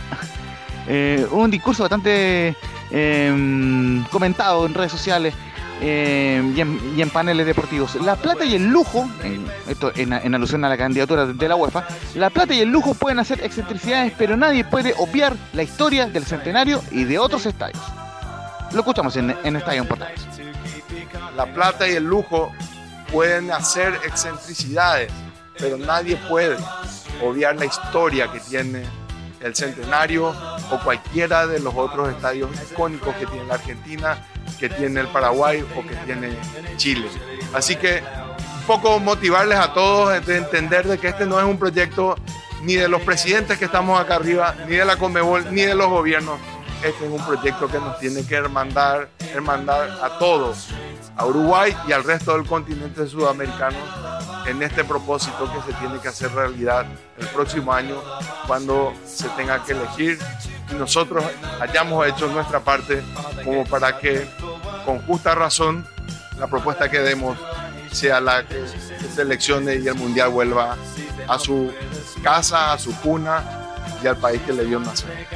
eh, 0.87 1.25
un 1.31 1.49
discurso 1.49 1.83
bastante 1.83 2.55
eh, 2.91 4.03
comentado 4.11 4.65
en 4.65 4.73
redes 4.73 4.91
sociales 4.91 5.33
eh, 5.81 6.53
y, 6.55 7.01
en, 7.01 7.09
paneles 7.09 7.45
deportivos. 7.45 7.95
La 7.95 8.15
plata 8.15 8.45
y 8.45 8.55
el 8.55 8.67
lujo, 8.67 9.09
en, 9.23 9.45
esto 9.67 9.91
en, 9.95 10.35
alusión 10.35 10.63
a 10.65 10.69
la 10.69 10.77
candidatura 10.77 11.25
de 11.25 11.47
la 11.47 11.55
UEFA, 11.55 11.85
la 12.15 12.29
plata 12.29 12.53
y 12.53 12.59
el 12.59 12.69
lujo 12.69 12.93
pueden 12.93 13.19
hacer 13.19 13.43
excentricidades, 13.43 14.13
pero 14.17 14.35
nadie 14.35 14.63
puede 14.63 14.93
obviar 14.97 15.35
la 15.53 15.63
historia 15.63 16.07
del 16.07 16.25
centenario 16.25 16.81
y 16.91 17.03
de 17.03 17.19
otros 17.19 17.45
estadios. 17.45 17.81
Lo 18.73 18.79
escuchamos 18.79 19.15
en, 19.15 19.35
en 19.43 19.55
Estadio 19.55 19.87
Portales. 19.87 20.21
La 21.35 21.45
plata 21.45 21.87
y 21.87 21.93
el 21.93 22.03
lujo 22.03 22.51
pueden 23.11 23.51
hacer 23.51 23.93
excentricidades, 24.05 25.11
pero 25.57 25.77
nadie 25.77 26.17
puede 26.29 26.57
obviar 27.23 27.55
la 27.55 27.65
historia 27.65 28.31
que 28.31 28.39
tiene 28.39 28.83
el 29.41 29.55
Centenario 29.55 30.33
o 30.71 30.79
cualquiera 30.83 31.47
de 31.47 31.59
los 31.59 31.73
otros 31.75 32.09
estadios 32.09 32.49
icónicos 32.71 33.15
que 33.15 33.25
tiene 33.25 33.45
la 33.45 33.55
Argentina, 33.55 34.27
que 34.59 34.69
tiene 34.69 35.01
el 35.01 35.07
Paraguay 35.07 35.65
o 35.75 35.85
que 35.85 35.95
tiene 36.05 36.37
Chile. 36.77 37.07
Así 37.53 37.75
que 37.75 38.01
un 38.59 38.65
poco 38.67 38.99
motivarles 38.99 39.57
a 39.57 39.73
todos 39.73 40.25
de 40.25 40.37
entender 40.37 40.87
de 40.87 40.97
que 40.97 41.09
este 41.09 41.25
no 41.25 41.39
es 41.39 41.45
un 41.45 41.57
proyecto 41.57 42.15
ni 42.61 42.75
de 42.75 42.87
los 42.87 43.01
presidentes 43.01 43.57
que 43.57 43.65
estamos 43.65 43.99
acá 43.99 44.15
arriba, 44.15 44.55
ni 44.67 44.75
de 44.75 44.85
la 44.85 44.97
Conmebol, 44.97 45.53
ni 45.53 45.61
de 45.61 45.75
los 45.75 45.87
gobiernos. 45.87 46.39
Este 46.83 47.05
es 47.05 47.11
un 47.11 47.25
proyecto 47.25 47.67
que 47.67 47.77
nos 47.77 47.99
tiene 47.99 48.25
que 48.25 48.35
hermandar, 48.35 49.09
hermandar 49.33 49.99
a 50.01 50.17
todos, 50.17 50.67
a 51.17 51.25
Uruguay 51.25 51.75
y 51.87 51.91
al 51.91 52.03
resto 52.03 52.33
del 52.33 52.45
continente 52.45 53.05
sudamericano 53.07 53.77
en 54.45 54.63
este 54.63 54.83
propósito 54.83 55.51
que 55.51 55.71
se 55.71 55.77
tiene 55.77 55.99
que 55.99 56.07
hacer 56.07 56.31
realidad 56.31 56.85
el 57.17 57.27
próximo 57.27 57.73
año 57.73 58.01
cuando 58.47 58.93
se 59.05 59.27
tenga 59.29 59.63
que 59.63 59.73
elegir 59.73 60.17
y 60.71 60.75
nosotros 60.75 61.23
hayamos 61.59 62.07
hecho 62.07 62.27
nuestra 62.27 62.61
parte 62.61 63.03
como 63.43 63.65
para 63.65 63.99
que 63.99 64.25
con 64.89 65.05
justa 65.05 65.35
razón 65.35 65.85
la 66.39 66.47
propuesta 66.47 66.89
que 66.89 66.97
demos 66.97 67.37
sea 67.91 68.19
la 68.19 68.43
que 68.43 68.67
se 68.67 69.07
seleccione 69.13 69.75
y 69.75 69.87
el 69.87 69.93
mundial 69.93 70.29
vuelva 70.29 70.77
a 71.27 71.37
su 71.37 71.71
casa, 72.23 72.73
a 72.73 72.79
su 72.79 72.95
cuna 73.01 73.43
y 74.03 74.07
al 74.07 74.17
país 74.17 74.41
que 74.41 74.51
le 74.51 74.65
dio 74.65 74.79
nacer. 74.79 75.27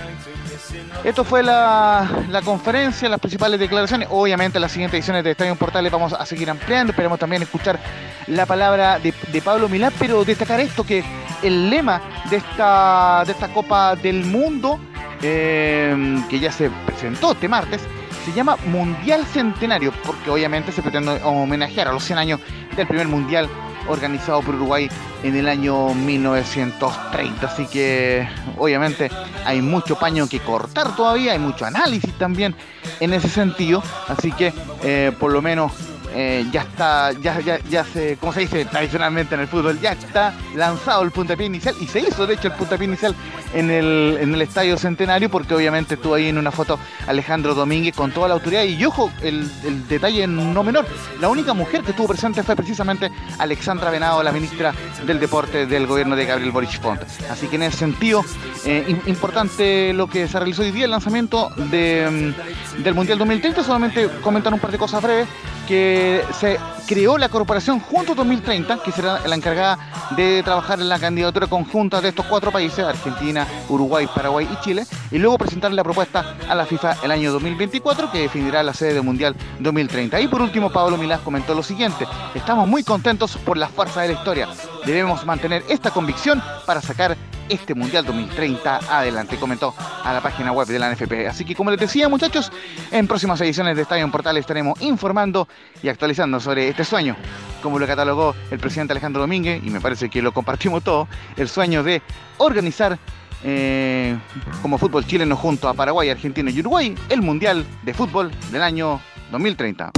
Esto 1.03 1.23
fue 1.23 1.43
la, 1.43 2.41
conferencia, 2.43 3.07
las 3.09 3.19
principales 3.19 3.59
declaraciones. 3.59 4.07
Obviamente, 4.09 4.57
en 4.57 4.63
las 4.63 4.71
siguientes 4.71 4.97
ediciones 4.97 5.23
de 5.23 5.31
Estadio 5.31 5.55
Portales 5.55 5.91
vamos 5.91 6.13
a 6.13 6.25
seguir 6.25 6.49
ampliando. 6.49 6.89
Esperemos 6.89 7.19
también 7.19 7.43
escuchar 7.43 7.79
la 8.25 8.47
palabra 8.47 8.97
de, 8.97 9.41
Pablo 9.43 9.69
Milán, 9.69 9.93
pero 9.99 10.25
destacar 10.25 10.61
esto: 10.61 10.83
que 10.83 11.03
el 11.43 11.69
lema 11.69 12.01
de 12.31 12.37
esta, 12.37 13.21
de 13.23 13.33
esta 13.33 13.49
Copa 13.49 13.95
del 13.95 14.25
Mundo, 14.25 14.79
eh, 15.21 16.23
que 16.27 16.39
ya 16.39 16.51
se 16.51 16.71
presentó 16.87 17.33
este 17.33 17.47
martes, 17.47 17.81
se 18.25 18.33
llama 18.33 18.57
Mundial 18.65 19.25
Centenario, 19.25 19.91
porque 20.05 20.29
obviamente 20.29 20.71
se 20.71 20.81
pretende 20.81 21.21
homenajear 21.23 21.87
a 21.87 21.93
los 21.93 22.03
100 22.03 22.19
años 22.19 22.39
del 22.75 22.87
primer 22.87 23.07
Mundial 23.07 23.49
organizado 23.87 24.41
por 24.41 24.55
Uruguay 24.55 24.89
en 25.23 25.35
el 25.35 25.47
año 25.47 25.93
1930. 25.93 27.45
Así 27.45 27.67
que 27.67 28.27
obviamente 28.57 29.09
hay 29.45 29.61
mucho 29.61 29.97
paño 29.97 30.27
que 30.27 30.39
cortar 30.39 30.95
todavía, 30.95 31.33
hay 31.33 31.39
mucho 31.39 31.65
análisis 31.65 32.13
también 32.17 32.55
en 32.99 33.13
ese 33.13 33.29
sentido. 33.29 33.83
Así 34.07 34.31
que 34.31 34.53
eh, 34.83 35.11
por 35.19 35.31
lo 35.31 35.41
menos 35.41 35.71
eh, 36.13 36.45
ya 36.51 36.61
está, 36.61 37.11
ya, 37.13 37.39
ya, 37.39 37.59
ya 37.69 37.83
se, 37.83 38.17
como 38.17 38.33
se 38.33 38.41
dice 38.41 38.65
tradicionalmente 38.65 39.35
en 39.35 39.41
el 39.41 39.47
fútbol, 39.47 39.79
ya 39.79 39.93
está 39.93 40.33
lanzado 40.55 41.01
el 41.03 41.11
puntapié 41.11 41.47
inicial 41.47 41.75
y 41.79 41.87
se 41.87 41.99
hizo 41.99 42.27
de 42.27 42.35
hecho 42.35 42.47
el 42.47 42.53
puntapié 42.53 42.87
inicial 42.87 43.15
en 43.53 43.71
el, 43.71 44.17
en 44.19 44.33
el 44.33 44.41
Estadio 44.41 44.77
Centenario 44.77 45.29
porque 45.29 45.53
obviamente 45.53 45.95
estuvo 45.95 46.15
ahí 46.15 46.27
en 46.27 46.37
una 46.37 46.51
foto 46.51 46.79
Alejandro 47.07 47.55
Domínguez 47.55 47.95
con 47.95 48.11
toda 48.11 48.27
la 48.27 48.35
autoridad 48.35 48.63
y 48.63 48.83
ojo, 48.85 49.11
el, 49.21 49.49
el 49.65 49.87
detalle 49.87 50.27
no 50.27 50.63
menor, 50.63 50.85
la 51.19 51.29
única 51.29 51.53
mujer 51.53 51.81
que 51.81 51.91
estuvo 51.91 52.07
presente 52.07 52.43
fue 52.43 52.55
precisamente 52.55 53.11
Alexandra 53.39 53.89
Venado, 53.89 54.21
la 54.23 54.31
ministra 54.31 54.73
del 55.05 55.19
Deporte 55.19 55.65
del 55.65 55.87
gobierno 55.87 56.15
de 56.15 56.25
Gabriel 56.25 56.51
Boric 56.51 56.79
Ponte. 56.79 57.05
Así 57.29 57.47
que 57.47 57.55
en 57.55 57.63
ese 57.63 57.77
sentido, 57.77 58.23
eh, 58.65 58.95
importante 59.05 59.93
lo 59.93 60.07
que 60.07 60.27
se 60.27 60.37
realizó 60.37 60.61
hoy 60.61 60.71
día, 60.71 60.85
el 60.85 60.91
lanzamiento 60.91 61.49
de, 61.55 62.33
mm, 62.77 62.83
del 62.83 62.93
Mundial 62.93 63.17
2030, 63.17 63.63
solamente 63.63 64.09
comentar 64.21 64.53
un 64.53 64.59
par 64.59 64.71
de 64.71 64.77
cosas 64.77 65.01
breves 65.01 65.27
que 65.67 66.23
se 66.39 66.59
creó 66.87 67.17
la 67.17 67.29
Corporación 67.29 67.79
Juntos 67.79 68.15
2030, 68.15 68.83
que 68.83 68.91
será 68.91 69.25
la 69.25 69.35
encargada 69.35 69.77
de 70.15 70.43
trabajar 70.43 70.79
en 70.79 70.89
la 70.89 70.99
candidatura 70.99 71.47
conjunta 71.47 72.01
de 72.01 72.09
estos 72.09 72.25
cuatro 72.25 72.51
países, 72.51 72.79
Argentina, 72.79 73.47
Uruguay, 73.69 74.07
Paraguay 74.13 74.47
y 74.51 74.63
Chile, 74.63 74.85
y 75.11 75.17
luego 75.17 75.37
presentar 75.37 75.71
la 75.71 75.83
propuesta 75.83 76.35
a 76.47 76.55
la 76.55 76.65
FIFA 76.65 76.97
el 77.03 77.11
año 77.11 77.31
2024, 77.31 78.11
que 78.11 78.19
definirá 78.19 78.63
la 78.63 78.73
sede 78.73 78.93
del 78.93 79.03
Mundial 79.03 79.35
2030. 79.59 80.19
Y 80.21 80.27
por 80.27 80.41
último, 80.41 80.71
Pablo 80.71 80.97
Milás 80.97 81.21
comentó 81.21 81.55
lo 81.55 81.63
siguiente, 81.63 82.05
estamos 82.35 82.67
muy 82.67 82.83
contentos 82.83 83.37
por 83.37 83.57
la 83.57 83.69
fuerza 83.69 84.01
de 84.01 84.09
la 84.09 84.13
historia. 84.13 84.49
Debemos 84.85 85.25
mantener 85.25 85.63
esta 85.69 85.91
convicción 85.91 86.41
para 86.65 86.81
sacar 86.81 87.15
este 87.49 87.75
Mundial 87.75 88.05
2030 88.05 88.77
adelante, 88.89 89.37
comentó 89.37 89.73
a 90.03 90.13
la 90.13 90.21
página 90.21 90.51
web 90.51 90.67
de 90.67 90.79
la 90.79 90.91
NFP. 90.91 91.27
Así 91.27 91.45
que 91.45 91.55
como 91.55 91.71
les 91.71 91.79
decía 91.79 92.09
muchachos, 92.09 92.51
en 92.91 93.07
próximas 93.07 93.39
ediciones 93.41 93.75
de 93.75 93.83
Estadio 93.83 94.03
en 94.03 94.11
Portal 94.11 94.37
estaremos 94.37 94.81
informando 94.81 95.47
y 95.81 95.89
actualizando 95.89 96.39
sobre 96.39 96.69
este 96.69 96.83
sueño, 96.83 97.15
como 97.61 97.79
lo 97.79 97.87
catalogó 97.87 98.35
el 98.51 98.59
presidente 98.59 98.93
Alejandro 98.93 99.21
Domínguez, 99.21 99.61
y 99.63 99.69
me 99.69 99.81
parece 99.81 100.09
que 100.09 100.21
lo 100.21 100.33
compartimos 100.33 100.83
todo, 100.83 101.07
el 101.37 101.49
sueño 101.49 101.83
de 101.83 102.01
organizar 102.37 102.97
eh, 103.43 104.17
como 104.61 104.77
fútbol 104.77 105.05
chileno 105.05 105.35
junto 105.35 105.67
a 105.67 105.73
Paraguay, 105.73 106.09
Argentina 106.09 106.49
y 106.49 106.59
Uruguay 106.61 106.95
el 107.09 107.21
Mundial 107.21 107.65
de 107.83 107.93
Fútbol 107.93 108.31
del 108.51 108.61
año 108.61 109.01
2030. 109.31 109.91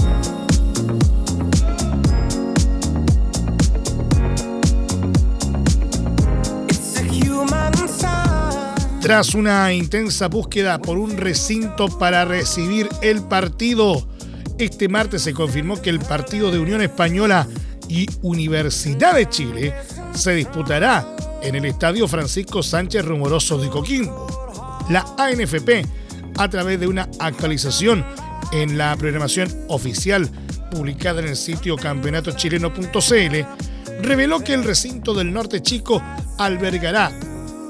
Tras 9.05 9.35
una 9.35 9.71
intensa 9.71 10.27
búsqueda 10.29 10.81
por 10.81 10.97
un 10.97 11.15
recinto 11.15 11.95
para 11.99 12.25
recibir 12.25 12.89
el 13.03 13.21
partido, 13.21 14.09
este 14.57 14.89
martes 14.89 15.21
se 15.21 15.31
confirmó 15.31 15.79
que 15.79 15.91
el 15.91 15.99
partido 15.99 16.49
de 16.49 16.57
Unión 16.57 16.81
Española 16.81 17.47
y 17.87 18.07
Universidad 18.23 19.13
de 19.13 19.29
Chile 19.29 19.75
se 20.15 20.33
disputará 20.33 21.05
en 21.43 21.53
el 21.53 21.65
Estadio 21.65 22.07
Francisco 22.07 22.63
Sánchez 22.63 23.05
Rumoroso 23.05 23.59
de 23.59 23.69
Coquimbo. 23.69 24.25
La 24.89 25.05
ANFP, 25.19 25.85
a 26.39 26.49
través 26.49 26.79
de 26.79 26.87
una 26.87 27.07
actualización 27.19 28.03
en 28.53 28.75
la 28.75 28.95
programación 28.95 29.53
oficial 29.67 30.27
publicada 30.71 31.21
en 31.21 31.27
el 31.27 31.35
sitio 31.35 31.75
campeonatochileno.cl, 31.75 34.01
reveló 34.01 34.43
que 34.43 34.55
el 34.55 34.63
recinto 34.63 35.13
del 35.13 35.31
Norte 35.31 35.61
Chico 35.61 36.01
albergará 36.39 37.11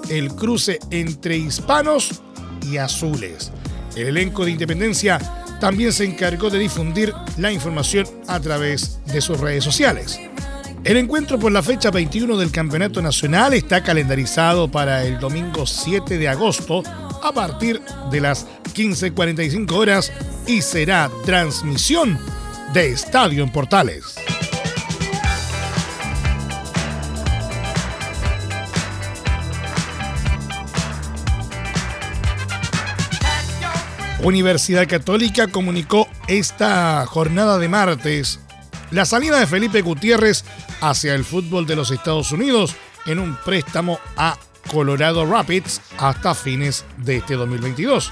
el 0.10 0.34
cruce 0.34 0.80
entre 0.92 1.38
hispanos 1.38 2.22
y 2.62 2.78
azules. 2.78 3.52
El 3.96 4.08
elenco 4.08 4.46
de 4.46 4.52
Independencia 4.52 5.20
también 5.60 5.94
se 5.94 6.06
encargó 6.06 6.50
de 6.50 6.60
difundir 6.60 7.14
la 7.38 7.52
información 7.52 8.06
a 8.28 8.40
través 8.40 9.00
de 9.06 9.22
sus 9.22 9.40
redes 9.40 9.64
sociales. 9.64 10.20
El 10.84 10.98
encuentro 10.98 11.40
por 11.40 11.52
la 11.52 11.64
fecha 11.64 11.90
21 11.90 12.38
del 12.38 12.52
Campeonato 12.52 13.02
Nacional 13.02 13.54
está 13.54 13.82
calendarizado 13.82 14.70
para 14.70 15.04
el 15.04 15.20
domingo 15.20 15.66
7 15.66 16.18
de 16.18 16.28
agosto 16.28 16.84
a 17.24 17.32
partir 17.32 17.82
de 18.12 18.22
las 18.22 18.46
15.45 18.76 19.72
horas 19.72 20.12
y 20.46 20.62
será 20.62 21.10
transmisión 21.26 22.20
de 22.74 22.90
Estadio 22.90 23.44
en 23.44 23.52
Portales. 23.52 24.25
Universidad 34.26 34.88
Católica 34.88 35.50
comunicó 35.50 36.08
esta 36.28 37.06
jornada 37.06 37.60
de 37.60 37.70
martes 37.70 38.40
la 38.90 39.06
salida 39.06 39.40
de 39.40 39.46
Felipe 39.46 39.84
Gutiérrez 39.84 40.44
hacia 40.82 41.14
el 41.14 41.24
fútbol 41.24 41.68
de 41.68 41.76
los 41.76 41.92
Estados 41.92 42.32
Unidos 42.32 42.76
en 43.06 43.20
un 43.20 43.36
préstamo 43.46 44.00
a 44.18 44.36
Colorado 44.72 45.28
Rapids 45.28 45.80
hasta 46.00 46.34
fines 46.34 46.86
de 46.98 47.18
este 47.18 47.36
2022. 47.36 48.12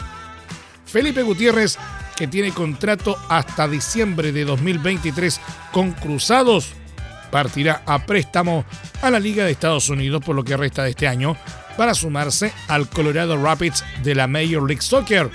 Felipe 0.86 1.24
Gutiérrez, 1.24 1.80
que 2.16 2.28
tiene 2.28 2.52
contrato 2.52 3.18
hasta 3.28 3.68
diciembre 3.68 4.32
de 4.32 4.46
2023 4.46 5.42
con 5.72 5.94
Cruzados, 5.94 6.74
partirá 7.32 7.82
a 7.88 8.06
préstamo 8.06 8.66
a 9.02 9.10
la 9.10 9.20
Liga 9.20 9.46
de 9.46 9.52
Estados 9.52 9.90
Unidos 9.90 10.24
por 10.24 10.36
lo 10.36 10.44
que 10.44 10.58
resta 10.58 10.84
de 10.84 10.92
este 10.92 11.08
año 11.08 11.36
para 11.76 11.96
sumarse 11.96 12.54
al 12.68 12.88
Colorado 12.88 13.42
Rapids 13.42 13.84
de 14.04 14.14
la 14.14 14.28
Major 14.28 14.62
League 14.62 14.84
Soccer 14.84 15.32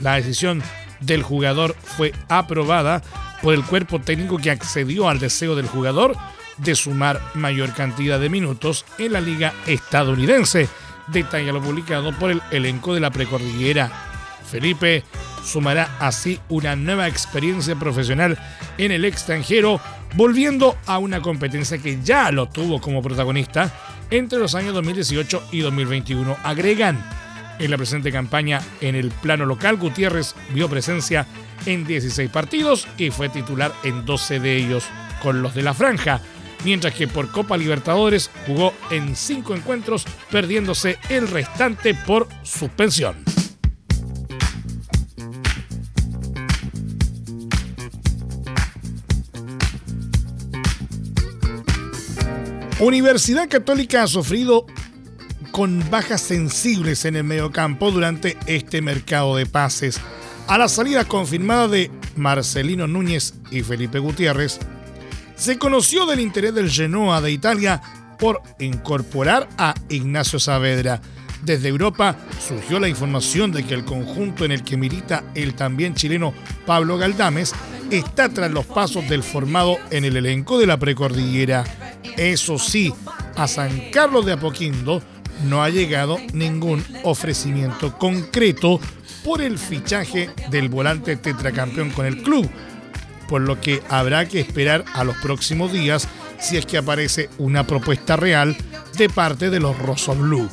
la 0.00 0.16
decisión 0.16 0.62
del 1.00 1.22
jugador 1.22 1.74
fue 1.82 2.12
aprobada 2.28 3.02
por 3.42 3.54
el 3.54 3.64
cuerpo 3.64 4.00
técnico 4.00 4.38
que 4.38 4.50
accedió 4.50 5.08
al 5.08 5.18
deseo 5.18 5.54
del 5.54 5.66
jugador 5.66 6.16
de 6.58 6.74
sumar 6.74 7.20
mayor 7.34 7.72
cantidad 7.72 8.20
de 8.20 8.28
minutos 8.28 8.84
en 8.98 9.14
la 9.14 9.20
liga 9.20 9.54
estadounidense, 9.66 10.68
detalla 11.08 11.52
lo 11.52 11.62
publicado 11.62 12.12
por 12.18 12.30
el 12.30 12.42
elenco 12.50 12.94
de 12.94 13.00
la 13.00 13.10
precordillera. 13.10 13.90
Felipe 14.50 15.04
sumará 15.44 15.96
así 16.00 16.38
una 16.48 16.76
nueva 16.76 17.08
experiencia 17.08 17.76
profesional 17.76 18.38
en 18.78 18.92
el 18.92 19.04
extranjero, 19.04 19.80
volviendo 20.14 20.76
a 20.86 20.98
una 20.98 21.22
competencia 21.22 21.78
que 21.78 22.02
ya 22.02 22.30
lo 22.30 22.46
tuvo 22.48 22.80
como 22.80 23.00
protagonista 23.00 23.72
entre 24.10 24.38
los 24.38 24.54
años 24.54 24.74
2018 24.74 25.48
y 25.52 25.60
2021. 25.60 26.36
Agregan 26.42 27.02
en 27.60 27.70
la 27.70 27.76
presente 27.76 28.10
campaña 28.10 28.60
en 28.80 28.94
el 28.94 29.10
plano 29.10 29.46
local, 29.46 29.76
Gutiérrez 29.76 30.34
vio 30.52 30.68
presencia 30.68 31.26
en 31.66 31.86
16 31.86 32.30
partidos 32.30 32.88
y 32.96 33.10
fue 33.10 33.28
titular 33.28 33.72
en 33.84 34.04
12 34.04 34.40
de 34.40 34.56
ellos 34.56 34.84
con 35.22 35.42
los 35.42 35.54
de 35.54 35.62
la 35.62 35.74
franja, 35.74 36.20
mientras 36.64 36.94
que 36.94 37.06
por 37.06 37.30
Copa 37.30 37.56
Libertadores 37.56 38.30
jugó 38.46 38.72
en 38.90 39.14
5 39.14 39.54
encuentros, 39.54 40.06
perdiéndose 40.30 40.98
el 41.10 41.28
restante 41.28 41.94
por 41.94 42.26
suspensión. 42.42 43.16
Universidad 52.80 53.46
Católica 53.46 54.04
ha 54.04 54.06
sufrido 54.06 54.64
con 55.50 55.88
bajas 55.90 56.20
sensibles 56.20 57.04
en 57.04 57.16
el 57.16 57.24
mediocampo 57.24 57.90
durante 57.90 58.36
este 58.46 58.82
mercado 58.82 59.36
de 59.36 59.46
pases. 59.46 60.00
A 60.46 60.58
la 60.58 60.68
salida 60.68 61.04
confirmada 61.04 61.68
de 61.68 61.90
Marcelino 62.16 62.86
Núñez 62.86 63.34
y 63.50 63.62
Felipe 63.62 63.98
Gutiérrez, 63.98 64.58
se 65.36 65.58
conoció 65.58 66.06
del 66.06 66.20
interés 66.20 66.54
del 66.54 66.70
Genoa 66.70 67.20
de 67.20 67.32
Italia 67.32 67.80
por 68.18 68.42
incorporar 68.58 69.48
a 69.56 69.74
Ignacio 69.88 70.38
Saavedra. 70.38 71.00
Desde 71.42 71.68
Europa 71.68 72.16
surgió 72.46 72.78
la 72.78 72.88
información 72.88 73.50
de 73.50 73.64
que 73.64 73.74
el 73.74 73.84
conjunto 73.84 74.44
en 74.44 74.52
el 74.52 74.62
que 74.62 74.76
milita 74.76 75.24
el 75.34 75.54
también 75.54 75.94
chileno 75.94 76.34
Pablo 76.66 76.98
Galdames 76.98 77.54
está 77.90 78.28
tras 78.28 78.50
los 78.50 78.66
pasos 78.66 79.08
del 79.08 79.22
formado 79.22 79.78
en 79.90 80.04
el 80.04 80.16
elenco 80.16 80.58
de 80.58 80.66
la 80.66 80.78
precordillera. 80.78 81.64
Eso 82.16 82.58
sí, 82.58 82.92
a 83.36 83.48
San 83.48 83.90
Carlos 83.90 84.26
de 84.26 84.32
Apoquindo 84.32 85.02
no 85.44 85.62
ha 85.62 85.70
llegado 85.70 86.18
ningún 86.32 86.84
ofrecimiento 87.04 87.96
concreto 87.98 88.80
por 89.24 89.40
el 89.42 89.58
fichaje 89.58 90.30
del 90.50 90.68
volante 90.68 91.16
tetracampeón 91.16 91.90
con 91.90 92.06
el 92.06 92.22
club, 92.22 92.48
por 93.28 93.42
lo 93.42 93.60
que 93.60 93.82
habrá 93.88 94.26
que 94.26 94.40
esperar 94.40 94.84
a 94.94 95.04
los 95.04 95.16
próximos 95.16 95.72
días 95.72 96.08
si 96.38 96.56
es 96.56 96.66
que 96.66 96.78
aparece 96.78 97.28
una 97.38 97.66
propuesta 97.66 98.16
real 98.16 98.56
de 98.96 99.08
parte 99.08 99.50
de 99.50 99.60
los 99.60 99.78
Rosso 99.78 100.14
Blue. 100.14 100.48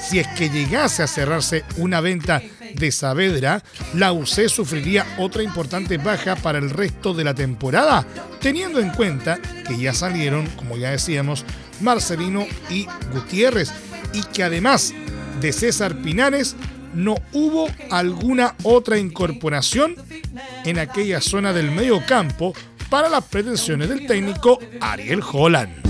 Si 0.00 0.18
es 0.18 0.28
que 0.28 0.50
llegase 0.50 1.02
a 1.02 1.08
cerrarse 1.08 1.64
una 1.76 2.00
venta 2.00 2.42
de 2.74 2.92
Saavedra, 2.92 3.62
la 3.94 4.12
UC 4.12 4.48
sufriría 4.48 5.06
otra 5.18 5.42
importante 5.42 5.98
baja 5.98 6.36
para 6.36 6.58
el 6.58 6.70
resto 6.70 7.14
de 7.14 7.24
la 7.24 7.34
temporada, 7.34 8.06
teniendo 8.40 8.78
en 8.78 8.90
cuenta 8.90 9.38
que 9.66 9.76
ya 9.76 9.92
salieron, 9.92 10.46
como 10.50 10.76
ya 10.76 10.90
decíamos, 10.90 11.44
Marcelino 11.80 12.46
y 12.70 12.86
Gutiérrez, 13.12 13.72
y 14.12 14.22
que 14.22 14.42
además 14.42 14.94
de 15.40 15.52
César 15.52 15.96
Pinares, 15.96 16.56
no 16.94 17.16
hubo 17.32 17.68
alguna 17.90 18.54
otra 18.62 18.98
incorporación 18.98 19.94
en 20.64 20.78
aquella 20.78 21.20
zona 21.20 21.52
del 21.52 21.70
medio 21.70 22.04
campo 22.06 22.54
para 22.90 23.08
las 23.08 23.24
pretensiones 23.24 23.88
del 23.88 24.06
técnico 24.06 24.58
Ariel 24.80 25.22
Holland. 25.32 25.88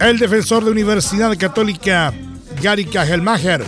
El 0.00 0.18
defensor 0.18 0.64
de 0.64 0.70
Universidad 0.70 1.36
Católica, 1.38 2.12
Gary 2.60 2.84
Kajelmacher, 2.84 3.64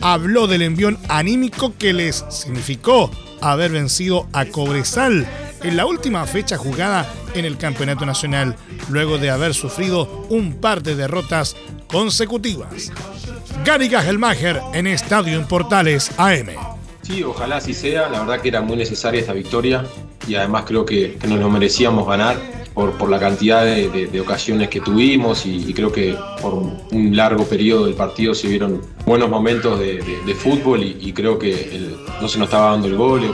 habló 0.00 0.46
del 0.46 0.62
envión 0.62 0.98
anímico 1.08 1.74
que 1.78 1.92
les 1.92 2.24
significó 2.28 3.10
haber 3.40 3.70
vencido 3.70 4.28
a 4.32 4.44
Cobresal 4.44 5.26
en 5.62 5.76
la 5.76 5.86
última 5.86 6.26
fecha 6.26 6.56
jugada 6.56 7.10
en 7.34 7.44
el 7.44 7.56
Campeonato 7.58 8.06
Nacional, 8.06 8.56
luego 8.88 9.18
de 9.18 9.30
haber 9.30 9.54
sufrido 9.54 10.26
un 10.28 10.54
par 10.54 10.82
de 10.82 10.94
derrotas 10.94 11.56
consecutivas. 11.90 12.92
Gary 13.64 13.88
Kajelmacher 13.88 14.60
en 14.72 14.86
Estadio 14.86 15.38
en 15.38 15.46
Portales 15.46 16.10
AM. 16.16 16.48
Sí, 17.02 17.22
ojalá 17.22 17.56
así 17.56 17.74
sea. 17.74 18.08
La 18.08 18.20
verdad 18.20 18.40
que 18.40 18.48
era 18.48 18.60
muy 18.60 18.76
necesaria 18.76 19.20
esta 19.20 19.32
victoria 19.32 19.84
y 20.26 20.34
además 20.34 20.64
creo 20.66 20.84
que, 20.84 21.18
nos 21.26 21.38
lo 21.38 21.48
merecíamos 21.48 22.06
ganar 22.06 22.36
por, 22.74 23.10
la 23.10 23.18
cantidad 23.18 23.64
de, 23.64 24.20
ocasiones 24.20 24.68
que 24.68 24.80
tuvimos 24.80 25.44
y, 25.46 25.72
creo 25.72 25.90
que 25.90 26.14
por 26.40 26.54
un 26.54 27.16
largo 27.16 27.44
periodo 27.44 27.86
del 27.86 27.94
partido 27.94 28.34
se 28.34 28.46
vieron 28.46 28.82
buenos 29.04 29.28
momentos 29.30 29.80
de, 29.80 30.34
fútbol 30.38 30.82
y, 30.84 31.12
creo 31.12 31.38
que 31.38 31.96
no 32.20 32.28
se 32.28 32.38
nos 32.38 32.46
estaba 32.46 32.72
dando 32.72 32.86
el 32.86 32.96
gol, 32.96 33.24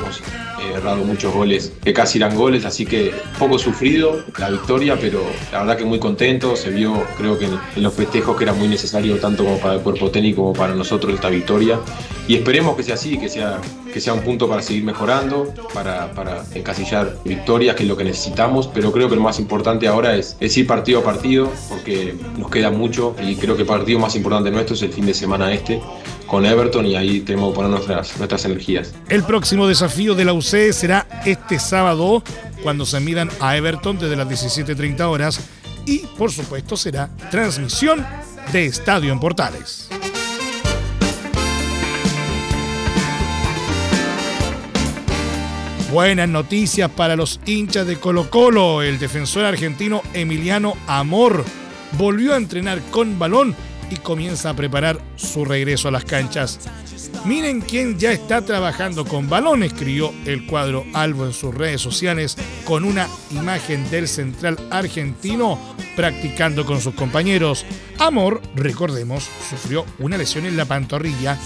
eh, 0.64 0.74
errado 0.76 1.04
muchos 1.04 1.32
goles 1.32 1.72
que 1.82 1.92
casi 1.92 2.18
eran 2.18 2.34
goles, 2.36 2.64
así 2.64 2.86
que 2.86 3.12
poco 3.38 3.58
sufrido 3.58 4.24
la 4.38 4.50
victoria, 4.50 4.96
pero 5.00 5.22
la 5.52 5.60
verdad 5.60 5.76
que 5.76 5.84
muy 5.84 5.98
contento, 5.98 6.56
se 6.56 6.70
vio 6.70 7.04
creo 7.16 7.38
que 7.38 7.46
en, 7.46 7.82
los 7.82 7.94
festejos 7.94 8.36
que 8.36 8.44
era 8.44 8.52
muy 8.52 8.68
necesario 8.68 9.16
tanto 9.18 9.44
como 9.44 9.58
para 9.58 9.74
el 9.74 9.80
cuerpo 9.80 10.10
técnico 10.10 10.42
como 10.42 10.52
para 10.52 10.74
nosotros 10.74 11.14
esta 11.14 11.28
victoria 11.28 11.78
y 12.26 12.36
esperemos 12.36 12.76
que 12.76 12.82
sea 12.82 12.94
así, 12.94 13.18
que 13.18 13.28
sea, 13.28 13.60
que 13.92 14.00
sea 14.00 14.14
un 14.14 14.20
punto 14.20 14.48
para 14.48 14.62
seguir 14.62 14.84
mejorando, 14.84 15.52
para, 15.72 16.12
para 16.12 16.44
encasillar 16.54 17.18
victorias, 17.24 17.76
que 17.76 17.82
es 17.82 17.88
lo 17.88 17.96
que 17.96 18.04
necesitamos, 18.04 18.68
pero 18.68 18.92
creo 18.92 19.08
que 19.08 19.16
lo 19.16 19.22
más 19.22 19.38
importante 19.38 19.86
ahora 19.86 20.16
es, 20.16 20.36
es 20.40 20.56
ir 20.56 20.66
partido 20.66 21.00
a 21.00 21.04
partido, 21.04 21.52
porque 21.68 22.14
nos 22.38 22.50
queda 22.50 22.70
mucho 22.70 23.14
y 23.22 23.36
creo 23.36 23.56
que 23.56 23.62
el 23.62 23.68
partido 23.68 23.98
más 23.98 24.16
importante 24.16 24.50
nuestro 24.50 24.74
es 24.74 24.82
el 24.82 24.92
fin 24.92 25.06
de 25.06 25.14
semana 25.14 25.52
este 25.52 25.80
con 26.26 26.46
Everton 26.46 26.86
y 26.86 26.96
ahí 26.96 27.20
tenemos 27.20 27.50
que 27.50 27.56
poner 27.56 27.70
nuestras, 27.70 28.16
nuestras 28.16 28.44
energías. 28.46 28.94
El 29.08 29.22
próximo 29.24 29.66
desafío 29.66 30.14
de 30.14 30.24
la 30.24 30.32
UC 30.32 30.72
será 30.72 31.06
este 31.24 31.58
sábado 31.58 32.22
cuando 32.62 32.86
se 32.86 32.98
midan 33.00 33.30
a 33.40 33.56
Everton 33.56 33.98
desde 33.98 34.16
las 34.16 34.28
17.30 34.28 35.00
horas 35.02 35.40
y 35.86 35.98
por 36.18 36.32
supuesto 36.32 36.76
será 36.76 37.10
transmisión 37.30 38.04
de 38.52 38.66
Estadio 38.66 39.12
en 39.12 39.20
Portales. 39.20 39.88
Buenas 45.94 46.28
noticias 46.28 46.90
para 46.90 47.14
los 47.14 47.38
hinchas 47.46 47.86
de 47.86 48.00
Colo 48.00 48.28
Colo. 48.28 48.82
El 48.82 48.98
defensor 48.98 49.44
argentino 49.44 50.02
Emiliano 50.12 50.76
Amor 50.88 51.44
volvió 51.92 52.34
a 52.34 52.36
entrenar 52.36 52.82
con 52.90 53.16
balón 53.16 53.54
y 53.92 53.94
comienza 53.98 54.50
a 54.50 54.56
preparar 54.56 55.00
su 55.14 55.44
regreso 55.44 55.86
a 55.86 55.92
las 55.92 56.04
canchas. 56.04 56.58
Miren 57.24 57.60
quién 57.60 57.96
ya 57.96 58.10
está 58.10 58.42
trabajando 58.42 59.04
con 59.04 59.28
balón, 59.28 59.62
escribió 59.62 60.12
el 60.26 60.46
cuadro 60.46 60.84
Albo 60.94 61.26
en 61.26 61.32
sus 61.32 61.54
redes 61.54 61.80
sociales 61.80 62.36
con 62.64 62.82
una 62.82 63.06
imagen 63.30 63.88
del 63.88 64.08
central 64.08 64.58
argentino 64.72 65.60
practicando 65.94 66.66
con 66.66 66.80
sus 66.80 66.94
compañeros. 66.94 67.64
Amor, 68.00 68.42
recordemos, 68.56 69.30
sufrió 69.48 69.86
una 70.00 70.18
lesión 70.18 70.44
en 70.44 70.56
la 70.56 70.64
pantorrilla 70.64 71.38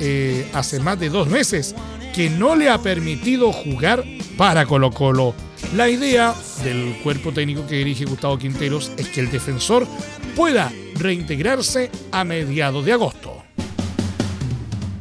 eh, 0.00 0.50
hace 0.54 0.80
más 0.80 0.98
de 0.98 1.10
dos 1.10 1.28
meses 1.28 1.74
que 2.16 2.30
no 2.30 2.56
le 2.56 2.70
ha 2.70 2.78
permitido 2.78 3.52
jugar 3.52 4.02
para 4.38 4.64
Colo 4.64 4.90
Colo. 4.90 5.34
La 5.74 5.90
idea 5.90 6.34
del 6.64 6.96
cuerpo 7.02 7.30
técnico 7.30 7.66
que 7.66 7.74
dirige 7.74 8.06
Gustavo 8.06 8.38
Quinteros 8.38 8.90
es 8.96 9.08
que 9.08 9.20
el 9.20 9.30
defensor 9.30 9.86
pueda 10.34 10.72
reintegrarse 10.94 11.90
a 12.12 12.24
mediados 12.24 12.86
de 12.86 12.94
agosto. 12.94 13.42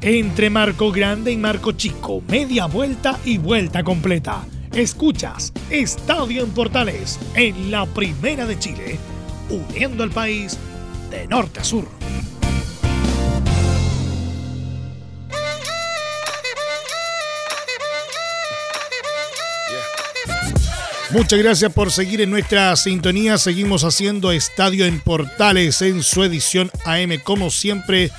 Entre 0.02 0.50
Marco 0.50 0.92
Grande 0.92 1.32
y 1.32 1.38
Marco 1.38 1.72
Chico, 1.72 2.22
media 2.28 2.66
vuelta 2.66 3.18
y 3.24 3.38
vuelta 3.38 3.82
completa. 3.82 4.46
Escuchas 4.74 5.54
Estadio 5.70 6.44
en 6.44 6.50
Portales 6.50 7.18
en 7.34 7.72
la 7.72 7.86
Primera 7.86 8.46
de 8.46 8.60
Chile, 8.60 9.00
uniendo 9.50 10.04
al 10.04 10.12
país 10.12 10.58
de 11.10 11.26
norte 11.28 11.62
a 11.62 11.64
sur. 11.64 11.95
Muchas 21.16 21.40
gracias 21.40 21.72
por 21.72 21.94
seguir 21.94 22.20
en 22.20 22.30
nuestra 22.30 22.76
sintonía. 22.76 23.38
Seguimos 23.38 23.86
haciendo 23.86 24.34
Estadio 24.34 24.86
en 24.86 25.00
Portales 25.00 25.82
en 25.82 26.04
su 26.04 26.26
edición 26.26 26.70
AM, 26.84 27.22
como 27.24 27.52
siempre, 27.52 28.12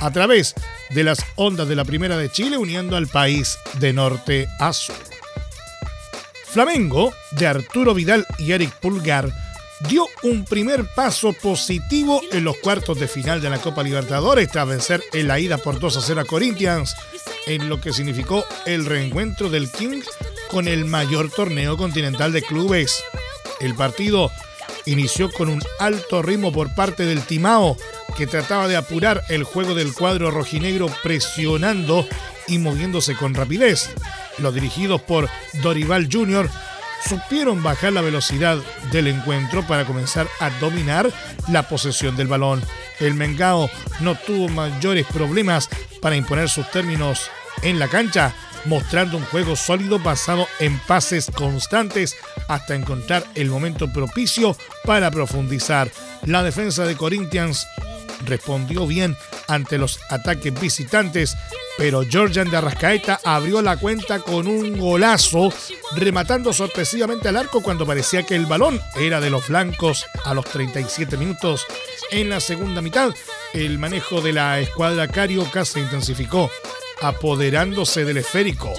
a 0.00 0.10
través 0.10 0.56
de 0.90 1.04
las 1.04 1.24
ondas 1.36 1.68
de 1.68 1.76
la 1.76 1.84
Primera 1.84 2.16
de 2.16 2.28
Chile, 2.28 2.58
uniendo 2.58 2.96
al 2.96 3.06
país 3.06 3.56
de 3.78 3.92
norte 3.92 4.48
a 4.58 4.72
sur. 4.72 4.96
Flamengo, 6.44 7.14
de 7.30 7.46
Arturo 7.46 7.94
Vidal 7.94 8.26
y 8.40 8.50
Eric 8.50 8.72
Pulgar, 8.80 9.32
dio 9.88 10.08
un 10.24 10.44
primer 10.44 10.86
paso 10.86 11.32
positivo 11.32 12.20
en 12.32 12.42
los 12.42 12.56
cuartos 12.56 12.98
de 12.98 13.06
final 13.06 13.40
de 13.40 13.50
la 13.50 13.58
Copa 13.58 13.84
Libertadores 13.84 14.50
tras 14.50 14.66
vencer 14.66 15.04
en 15.12 15.28
la 15.28 15.38
ida 15.38 15.56
por 15.56 15.78
2 15.78 15.98
a 15.98 16.00
0 16.00 16.20
a 16.22 16.24
Corinthians, 16.24 16.96
en 17.46 17.68
lo 17.68 17.80
que 17.80 17.92
significó 17.92 18.44
el 18.66 18.86
reencuentro 18.86 19.50
del 19.50 19.70
King 19.70 20.02
con 20.50 20.68
el 20.68 20.84
mayor 20.84 21.30
torneo 21.30 21.76
continental 21.76 22.32
de 22.32 22.42
clubes. 22.42 23.02
El 23.60 23.74
partido 23.74 24.30
inició 24.84 25.30
con 25.30 25.48
un 25.48 25.62
alto 25.78 26.22
ritmo 26.22 26.52
por 26.52 26.74
parte 26.74 27.04
del 27.04 27.22
Timao, 27.22 27.76
que 28.16 28.26
trataba 28.26 28.66
de 28.66 28.76
apurar 28.76 29.22
el 29.28 29.44
juego 29.44 29.74
del 29.74 29.92
cuadro 29.92 30.30
rojinegro 30.30 30.88
presionando 31.02 32.06
y 32.48 32.58
moviéndose 32.58 33.14
con 33.14 33.34
rapidez. 33.34 33.90
Los 34.38 34.54
dirigidos 34.54 35.00
por 35.00 35.28
Dorival 35.62 36.08
Jr. 36.10 36.50
supieron 37.08 37.62
bajar 37.62 37.92
la 37.92 38.00
velocidad 38.00 38.58
del 38.90 39.06
encuentro 39.06 39.66
para 39.66 39.84
comenzar 39.84 40.28
a 40.40 40.50
dominar 40.58 41.12
la 41.48 41.68
posesión 41.68 42.16
del 42.16 42.26
balón. 42.26 42.62
El 42.98 43.14
Mengao 43.14 43.70
no 44.00 44.16
tuvo 44.16 44.48
mayores 44.48 45.06
problemas 45.06 45.68
para 46.02 46.16
imponer 46.16 46.48
sus 46.48 46.68
términos 46.70 47.30
en 47.62 47.78
la 47.78 47.88
cancha 47.88 48.34
mostrando 48.64 49.16
un 49.16 49.24
juego 49.24 49.56
sólido 49.56 49.98
basado 49.98 50.46
en 50.58 50.78
pases 50.80 51.30
constantes 51.34 52.16
hasta 52.48 52.74
encontrar 52.74 53.24
el 53.34 53.48
momento 53.48 53.92
propicio 53.92 54.56
para 54.84 55.10
profundizar. 55.10 55.90
La 56.26 56.42
defensa 56.42 56.84
de 56.84 56.96
Corinthians 56.96 57.66
respondió 58.24 58.86
bien 58.86 59.16
ante 59.48 59.78
los 59.78 60.00
ataques 60.10 60.58
visitantes, 60.60 61.36
pero 61.78 62.04
Georgian 62.08 62.50
de 62.50 62.56
Arrascaeta 62.56 63.20
abrió 63.24 63.62
la 63.62 63.76
cuenta 63.76 64.20
con 64.20 64.46
un 64.46 64.78
golazo, 64.78 65.52
rematando 65.96 66.52
sorpresivamente 66.52 67.28
al 67.28 67.36
arco 67.36 67.62
cuando 67.62 67.86
parecía 67.86 68.22
que 68.24 68.36
el 68.36 68.46
balón 68.46 68.80
era 68.96 69.20
de 69.20 69.30
los 69.30 69.48
blancos 69.48 70.06
a 70.24 70.34
los 70.34 70.44
37 70.44 71.16
minutos. 71.16 71.66
En 72.10 72.28
la 72.28 72.40
segunda 72.40 72.82
mitad, 72.82 73.14
el 73.54 73.78
manejo 73.78 74.20
de 74.20 74.32
la 74.32 74.60
escuadra 74.60 75.08
carioca 75.08 75.64
se 75.64 75.80
intensificó, 75.80 76.50
apoderándose 77.00 78.04
del 78.04 78.18
esférico. 78.18 78.72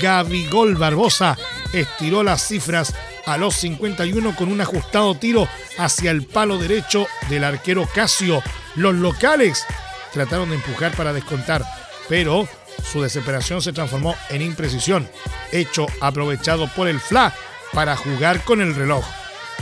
Gabigol 0.00 0.76
Barbosa 0.76 1.38
estiró 1.72 2.22
las 2.22 2.46
cifras 2.46 2.94
a 3.26 3.36
los 3.36 3.54
51 3.56 4.36
con 4.36 4.50
un 4.50 4.60
ajustado 4.60 5.14
tiro 5.14 5.48
hacia 5.78 6.10
el 6.10 6.24
palo 6.24 6.58
derecho 6.58 7.06
del 7.28 7.44
arquero 7.44 7.88
Casio. 7.94 8.42
Los 8.74 8.94
locales 8.94 9.64
trataron 10.12 10.50
de 10.50 10.56
empujar 10.56 10.92
para 10.92 11.12
descontar, 11.12 11.64
pero 12.08 12.48
su 12.90 13.02
desesperación 13.02 13.60
se 13.60 13.72
transformó 13.72 14.16
en 14.30 14.42
imprecisión, 14.42 15.08
hecho 15.52 15.86
aprovechado 16.00 16.68
por 16.68 16.88
el 16.88 17.00
FLA 17.00 17.34
para 17.72 17.96
jugar 17.96 18.42
con 18.44 18.60
el 18.60 18.74
reloj. 18.74 19.04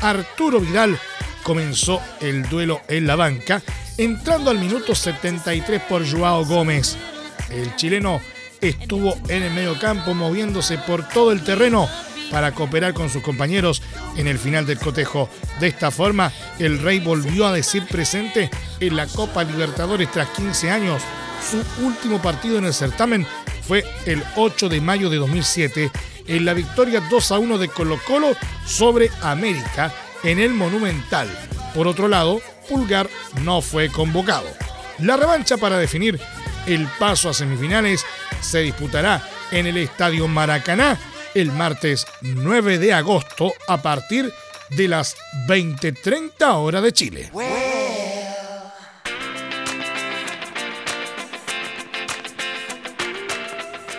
Arturo 0.00 0.60
Vidal 0.60 0.98
comenzó 1.42 2.00
el 2.20 2.48
duelo 2.48 2.80
en 2.88 3.06
la 3.06 3.16
banca, 3.16 3.62
entrando 3.98 4.50
al 4.50 4.58
minuto 4.58 4.94
73 4.94 5.82
por 5.82 6.08
Joao 6.08 6.44
Gómez. 6.44 6.96
El 7.50 7.74
chileno 7.76 8.20
estuvo 8.60 9.16
en 9.28 9.42
el 9.42 9.52
medio 9.52 9.78
campo 9.78 10.14
moviéndose 10.14 10.78
por 10.78 11.08
todo 11.08 11.32
el 11.32 11.42
terreno 11.42 11.88
para 12.30 12.52
cooperar 12.52 12.94
con 12.94 13.10
sus 13.10 13.22
compañeros 13.22 13.82
en 14.16 14.26
el 14.26 14.38
final 14.38 14.66
del 14.66 14.78
cotejo. 14.78 15.28
De 15.60 15.68
esta 15.68 15.90
forma, 15.90 16.32
el 16.58 16.80
Rey 16.80 16.98
volvió 16.98 17.46
a 17.46 17.52
decir 17.52 17.86
presente 17.86 18.50
en 18.80 18.96
la 18.96 19.06
Copa 19.06 19.44
Libertadores 19.44 20.10
tras 20.10 20.28
15 20.30 20.70
años. 20.70 21.02
Su 21.48 21.84
último 21.84 22.20
partido 22.20 22.58
en 22.58 22.64
el 22.64 22.74
certamen 22.74 23.26
fue 23.66 23.84
el 24.06 24.22
8 24.36 24.68
de 24.68 24.80
mayo 24.80 25.10
de 25.10 25.16
2007 25.16 25.90
en 26.26 26.44
la 26.44 26.54
victoria 26.54 27.00
2 27.08 27.32
a 27.32 27.38
1 27.38 27.58
de 27.58 27.68
Colo 27.68 28.00
Colo 28.06 28.36
sobre 28.64 29.10
América 29.22 29.92
en 30.24 30.40
el 30.40 30.54
Monumental. 30.54 31.28
Por 31.74 31.86
otro 31.86 32.08
lado, 32.08 32.40
Pulgar 32.68 33.08
no 33.42 33.60
fue 33.60 33.90
convocado. 33.90 34.48
La 34.98 35.16
revancha 35.16 35.56
para 35.58 35.78
definir 35.78 36.18
el 36.66 36.86
paso 36.98 37.30
a 37.30 37.34
semifinales 37.34 38.04
se 38.40 38.60
disputará 38.60 39.22
en 39.50 39.66
el 39.66 39.76
Estadio 39.76 40.28
Maracaná 40.28 40.98
el 41.34 41.52
martes 41.52 42.06
9 42.22 42.78
de 42.78 42.92
agosto 42.92 43.52
a 43.68 43.80
partir 43.82 44.32
de 44.70 44.88
las 44.88 45.16
20:30 45.46 46.56
horas 46.56 46.82
de 46.82 46.92
Chile. 46.92 47.30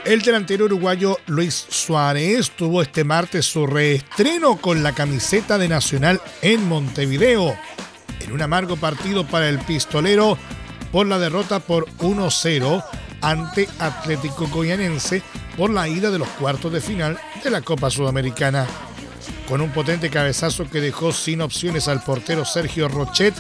El 0.04 0.22
delantero 0.22 0.66
uruguayo 0.66 1.18
Luis 1.26 1.66
Suárez 1.70 2.52
tuvo 2.52 2.82
este 2.82 3.04
martes 3.04 3.46
su 3.46 3.68
reestreno 3.68 4.56
con 4.56 4.82
la 4.82 4.94
camiseta 4.94 5.58
de 5.58 5.68
Nacional 5.68 6.22
en 6.42 6.66
Montevideo, 6.66 7.58
en 8.22 8.32
un 8.32 8.42
amargo 8.42 8.78
partido 8.78 9.28
para 9.28 9.50
el 9.50 9.60
pistolero 9.60 10.38
por 10.98 11.06
la 11.06 11.20
derrota 11.20 11.60
por 11.60 11.86
1-0 12.00 12.84
ante 13.22 13.70
Atlético 13.78 14.48
Goyanense 14.48 15.22
por 15.56 15.70
la 15.70 15.88
ida 15.88 16.10
de 16.10 16.18
los 16.18 16.28
cuartos 16.28 16.74
de 16.74 16.82
final 16.82 17.20
de 17.44 17.52
la 17.52 17.62
Copa 17.62 17.92
Sudamericana. 17.92 18.66
Con 19.48 19.62
un 19.62 19.72
potente 19.72 20.10
cabezazo 20.10 20.68
que 20.68 20.82
dejó 20.82 21.12
sin 21.12 21.42
opciones 21.42 21.88
al 21.88 22.02
portero 22.02 22.46
Sergio 22.46 22.88
Rochet, 22.88 23.36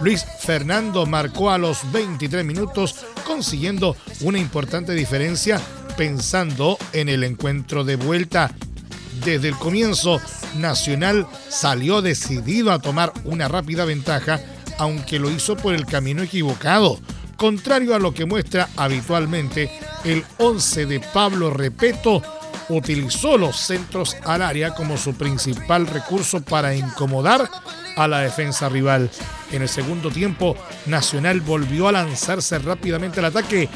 Luis 0.00 0.26
Fernando 0.40 1.06
marcó 1.06 1.52
a 1.52 1.58
los 1.58 1.88
23 1.92 2.44
minutos 2.44 2.96
consiguiendo 3.24 3.96
una 4.22 4.40
importante 4.40 4.92
diferencia 4.92 5.60
pensando 5.96 6.78
en 6.92 7.08
el 7.08 7.22
encuentro 7.22 7.84
de 7.84 7.94
vuelta. 7.94 8.50
Desde 9.24 9.46
el 9.46 9.56
comienzo, 9.56 10.20
Nacional 10.56 11.28
salió 11.48 12.02
decidido 12.02 12.72
a 12.72 12.80
tomar 12.80 13.12
una 13.24 13.46
rápida 13.46 13.84
ventaja, 13.84 14.40
aunque 14.78 15.18
lo 15.18 15.30
hizo 15.30 15.56
por 15.56 15.74
el 15.74 15.86
camino 15.86 16.22
equivocado 16.22 16.98
Contrario 17.38 17.94
a 17.94 18.00
lo 18.00 18.12
que 18.12 18.26
muestra 18.26 18.68
habitualmente, 18.76 19.70
el 20.02 20.24
11 20.38 20.86
de 20.86 20.98
Pablo 20.98 21.50
Repeto 21.50 22.20
utilizó 22.68 23.38
los 23.38 23.56
centros 23.56 24.16
al 24.24 24.42
área 24.42 24.74
como 24.74 24.96
su 24.96 25.14
principal 25.14 25.86
recurso 25.86 26.40
para 26.42 26.74
incomodar 26.74 27.48
a 27.96 28.08
la 28.08 28.18
defensa 28.18 28.68
rival. 28.68 29.08
En 29.52 29.62
el 29.62 29.68
segundo 29.68 30.10
tiempo, 30.10 30.56
Nacional 30.86 31.40
volvió 31.40 31.86
a 31.86 31.92
lanzarse 31.92 32.58
rápidamente 32.58 33.20
al 33.20 33.26
ataque, 33.26 33.68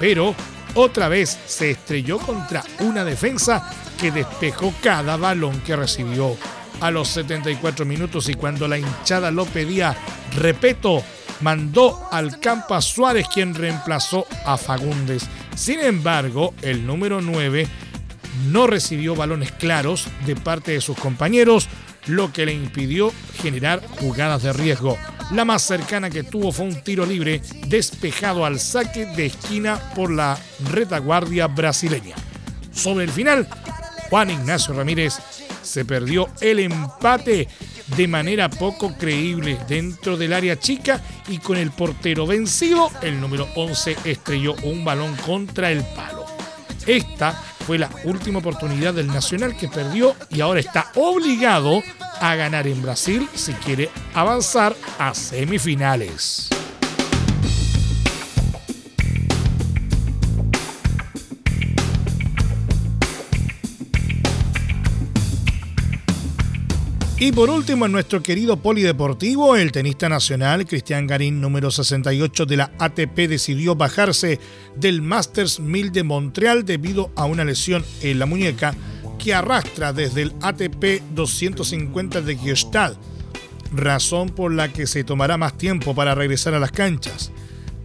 pero 0.00 0.34
otra 0.74 1.08
vez 1.08 1.38
se 1.46 1.72
estrelló 1.72 2.18
contra 2.18 2.64
una 2.80 3.04
defensa 3.04 3.70
que 4.00 4.10
despejó 4.10 4.72
cada 4.82 5.18
balón 5.18 5.60
que 5.60 5.76
recibió. 5.76 6.34
A 6.82 6.90
los 6.90 7.06
74 7.10 7.84
minutos 7.84 8.28
y 8.28 8.34
cuando 8.34 8.66
la 8.66 8.76
hinchada 8.76 9.30
lo 9.30 9.44
pedía, 9.46 9.96
Repeto 10.36 11.00
mandó 11.40 12.08
al 12.10 12.40
campo 12.40 12.74
a 12.74 12.82
Suárez 12.82 13.28
quien 13.32 13.54
reemplazó 13.54 14.26
a 14.44 14.56
Fagundes. 14.56 15.28
Sin 15.54 15.78
embargo, 15.78 16.54
el 16.60 16.84
número 16.84 17.20
9 17.20 17.68
no 18.50 18.66
recibió 18.66 19.14
balones 19.14 19.52
claros 19.52 20.08
de 20.26 20.34
parte 20.34 20.72
de 20.72 20.80
sus 20.80 20.98
compañeros, 20.98 21.68
lo 22.06 22.32
que 22.32 22.46
le 22.46 22.52
impidió 22.52 23.12
generar 23.40 23.80
jugadas 24.00 24.42
de 24.42 24.52
riesgo. 24.52 24.98
La 25.30 25.44
más 25.44 25.62
cercana 25.62 26.10
que 26.10 26.24
tuvo 26.24 26.50
fue 26.50 26.66
un 26.66 26.82
tiro 26.82 27.06
libre 27.06 27.42
despejado 27.68 28.44
al 28.44 28.58
saque 28.58 29.06
de 29.06 29.26
esquina 29.26 29.78
por 29.94 30.10
la 30.10 30.36
retaguardia 30.72 31.46
brasileña. 31.46 32.16
Sobre 32.72 33.04
el 33.04 33.12
final, 33.12 33.46
Juan 34.10 34.30
Ignacio 34.30 34.74
Ramírez 34.74 35.20
se 35.62 35.84
perdió 35.84 36.28
el 36.40 36.58
empate 36.58 37.48
de 37.96 38.08
manera 38.08 38.48
poco 38.48 38.94
creíble 38.96 39.58
dentro 39.68 40.16
del 40.16 40.32
área 40.32 40.58
chica 40.58 41.00
y 41.28 41.38
con 41.38 41.56
el 41.56 41.70
portero 41.70 42.26
vencido, 42.26 42.90
el 43.02 43.20
número 43.20 43.48
11 43.54 43.96
estrelló 44.04 44.54
un 44.62 44.84
balón 44.84 45.16
contra 45.16 45.70
el 45.70 45.82
palo. 45.96 46.26
Esta 46.86 47.32
fue 47.66 47.78
la 47.78 47.90
última 48.04 48.40
oportunidad 48.40 48.94
del 48.94 49.06
Nacional 49.06 49.56
que 49.56 49.68
perdió 49.68 50.16
y 50.30 50.40
ahora 50.40 50.60
está 50.60 50.90
obligado 50.96 51.82
a 52.20 52.34
ganar 52.34 52.66
en 52.66 52.82
Brasil 52.82 53.28
si 53.34 53.52
quiere 53.52 53.90
avanzar 54.14 54.76
a 54.98 55.14
semifinales. 55.14 56.51
Y 67.24 67.30
por 67.30 67.50
último, 67.50 67.86
en 67.86 67.92
nuestro 67.92 68.20
querido 68.20 68.56
polideportivo, 68.56 69.54
el 69.54 69.70
tenista 69.70 70.08
nacional 70.08 70.66
Cristian 70.66 71.06
Garín, 71.06 71.40
número 71.40 71.70
68 71.70 72.46
de 72.46 72.56
la 72.56 72.72
ATP, 72.80 73.28
decidió 73.28 73.76
bajarse 73.76 74.40
del 74.74 75.02
Masters 75.02 75.60
1000 75.60 75.92
de 75.92 76.02
Montreal 76.02 76.64
debido 76.64 77.12
a 77.14 77.26
una 77.26 77.44
lesión 77.44 77.84
en 78.00 78.18
la 78.18 78.26
muñeca 78.26 78.74
que 79.20 79.34
arrastra 79.34 79.92
desde 79.92 80.22
el 80.22 80.32
ATP 80.42 81.00
250 81.14 82.22
de 82.22 82.36
Gestalt, 82.38 82.98
razón 83.72 84.30
por 84.30 84.52
la 84.52 84.72
que 84.72 84.88
se 84.88 85.04
tomará 85.04 85.36
más 85.36 85.56
tiempo 85.56 85.94
para 85.94 86.16
regresar 86.16 86.54
a 86.54 86.58
las 86.58 86.72
canchas. 86.72 87.30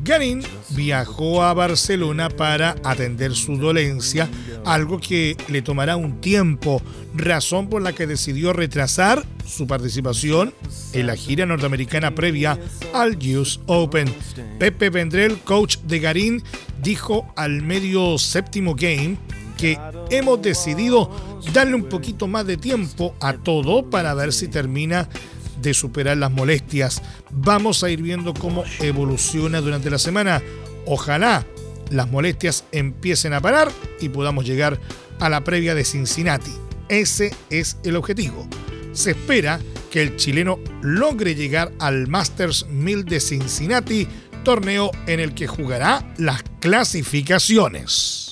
Garín 0.08 0.42
viajó 0.70 1.44
a 1.44 1.54
Barcelona 1.54 2.30
para 2.30 2.78
atender 2.86 3.36
su 3.36 3.58
dolencia, 3.58 4.30
algo 4.64 5.02
que 5.02 5.36
le 5.50 5.62
tomará 5.62 5.98
un 5.98 6.22
tiempo, 6.22 6.82
razón 7.14 7.68
por 7.68 7.82
la 7.82 7.92
que 7.92 8.08
decidió 8.08 8.54
retrasar 8.54 9.26
su 9.46 9.68
participación 9.68 10.54
en 10.94 11.08
la 11.08 11.18
gira 11.18 11.46
norteamericana 11.46 12.16
previa 12.16 12.58
al 12.94 13.18
US 13.18 13.60
Open. 13.66 14.08
Pepe 14.58 14.90
Vendrell, 14.90 15.40
coach 15.40 15.78
de 15.80 16.00
Garín, 16.00 16.42
dijo 16.82 17.28
al 17.36 17.62
medio 17.62 18.18
séptimo 18.18 18.76
game 18.76 19.18
que 19.58 19.78
hemos 20.10 20.42
decidido 20.42 21.12
darle 21.52 21.76
un 21.76 21.90
poquito 21.90 22.28
más 22.28 22.48
de 22.48 22.56
tiempo 22.56 23.14
a 23.20 23.34
todo 23.34 23.90
para 23.90 24.14
ver 24.14 24.32
si 24.32 24.48
termina 24.48 25.10
de 25.62 25.74
superar 25.74 26.18
las 26.18 26.32
molestias. 26.32 27.02
Vamos 27.32 27.84
a 27.84 27.90
ir 27.90 28.02
viendo 28.02 28.34
cómo 28.34 28.64
evoluciona 28.80 29.62
durante 29.62 29.90
la 29.90 29.98
semana. 29.98 30.42
Ojalá 30.86 31.46
las 31.90 32.10
molestias 32.10 32.64
empiecen 32.72 33.34
a 33.34 33.42
parar 33.42 33.72
y 34.00 34.10
podamos 34.10 34.46
llegar 34.46 34.80
a 35.20 35.30
la 35.30 35.44
previa 35.44 35.76
de 35.76 35.86
Cincinnati. 35.86 36.52
Ese 36.90 37.34
es 37.50 37.78
el 37.84 37.96
objetivo. 37.96 38.48
Se 38.94 39.12
espera 39.12 39.60
que 39.92 40.02
el 40.02 40.16
chileno 40.16 40.60
logre 40.82 41.36
llegar 41.36 41.72
al 41.80 42.08
Masters 42.08 42.66
1000 42.68 43.06
de 43.06 43.20
Cincinnati, 43.20 44.08
torneo 44.44 44.92
en 45.08 45.20
el 45.20 45.34
que 45.34 45.48
jugará 45.48 46.14
las 46.18 46.44
clasificaciones. 46.60 48.32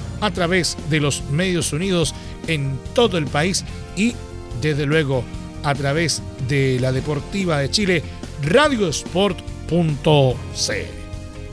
a 0.21 0.31
través 0.31 0.77
de 0.89 0.99
los 0.99 1.23
medios 1.29 1.73
unidos 1.73 2.15
en 2.47 2.79
todo 2.93 3.17
el 3.17 3.27
país 3.27 3.65
y, 3.95 4.15
desde 4.61 4.85
luego, 4.85 5.23
a 5.63 5.75
través 5.75 6.21
de 6.47 6.79
la 6.79 6.91
Deportiva 6.91 7.59
de 7.59 7.69
Chile, 7.69 8.03
radiosport.cl. 8.43 9.41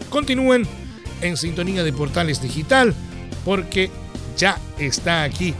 Continúen 0.08 0.66
en 1.20 1.36
sintonía 1.36 1.82
de 1.82 1.92
portales 1.92 2.40
digital 2.40 2.94
porque 3.44 3.90
ya 4.36 4.58
está 4.78 5.24
aquí 5.24 5.54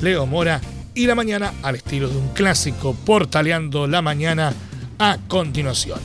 Leo 0.00 0.26
Mora 0.26 0.60
y 0.94 1.06
la 1.06 1.14
mañana 1.14 1.52
al 1.62 1.76
estilo 1.76 2.08
de 2.08 2.16
un 2.16 2.28
clásico, 2.28 2.94
portaleando 2.94 3.86
la 3.86 4.00
mañana 4.00 4.54
a 4.98 5.18
continuación. 5.28 6.00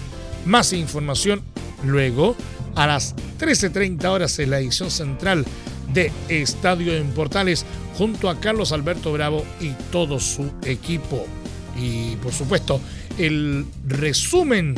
Más 0.46 0.74
información 0.74 1.42
luego 1.84 2.36
a 2.76 2.88
las 2.88 3.16
13.30 3.40 4.06
horas 4.06 4.38
en 4.40 4.50
la 4.50 4.60
edición 4.60 4.92
central 4.92 5.46
de 5.94 6.12
Estadio 6.30 6.96
en 6.96 7.12
Portales 7.12 7.66
junto 7.98 8.30
a 8.30 8.40
Carlos 8.40 8.72
Alberto 8.72 9.12
Bravo 9.14 9.46
y 9.60 9.70
todo 9.92 10.20
su 10.20 10.52
equipo. 10.64 11.26
Y 11.78 12.16
por 12.18 12.34
supuesto, 12.34 12.82
el 13.18 13.66
resumen 13.88 14.76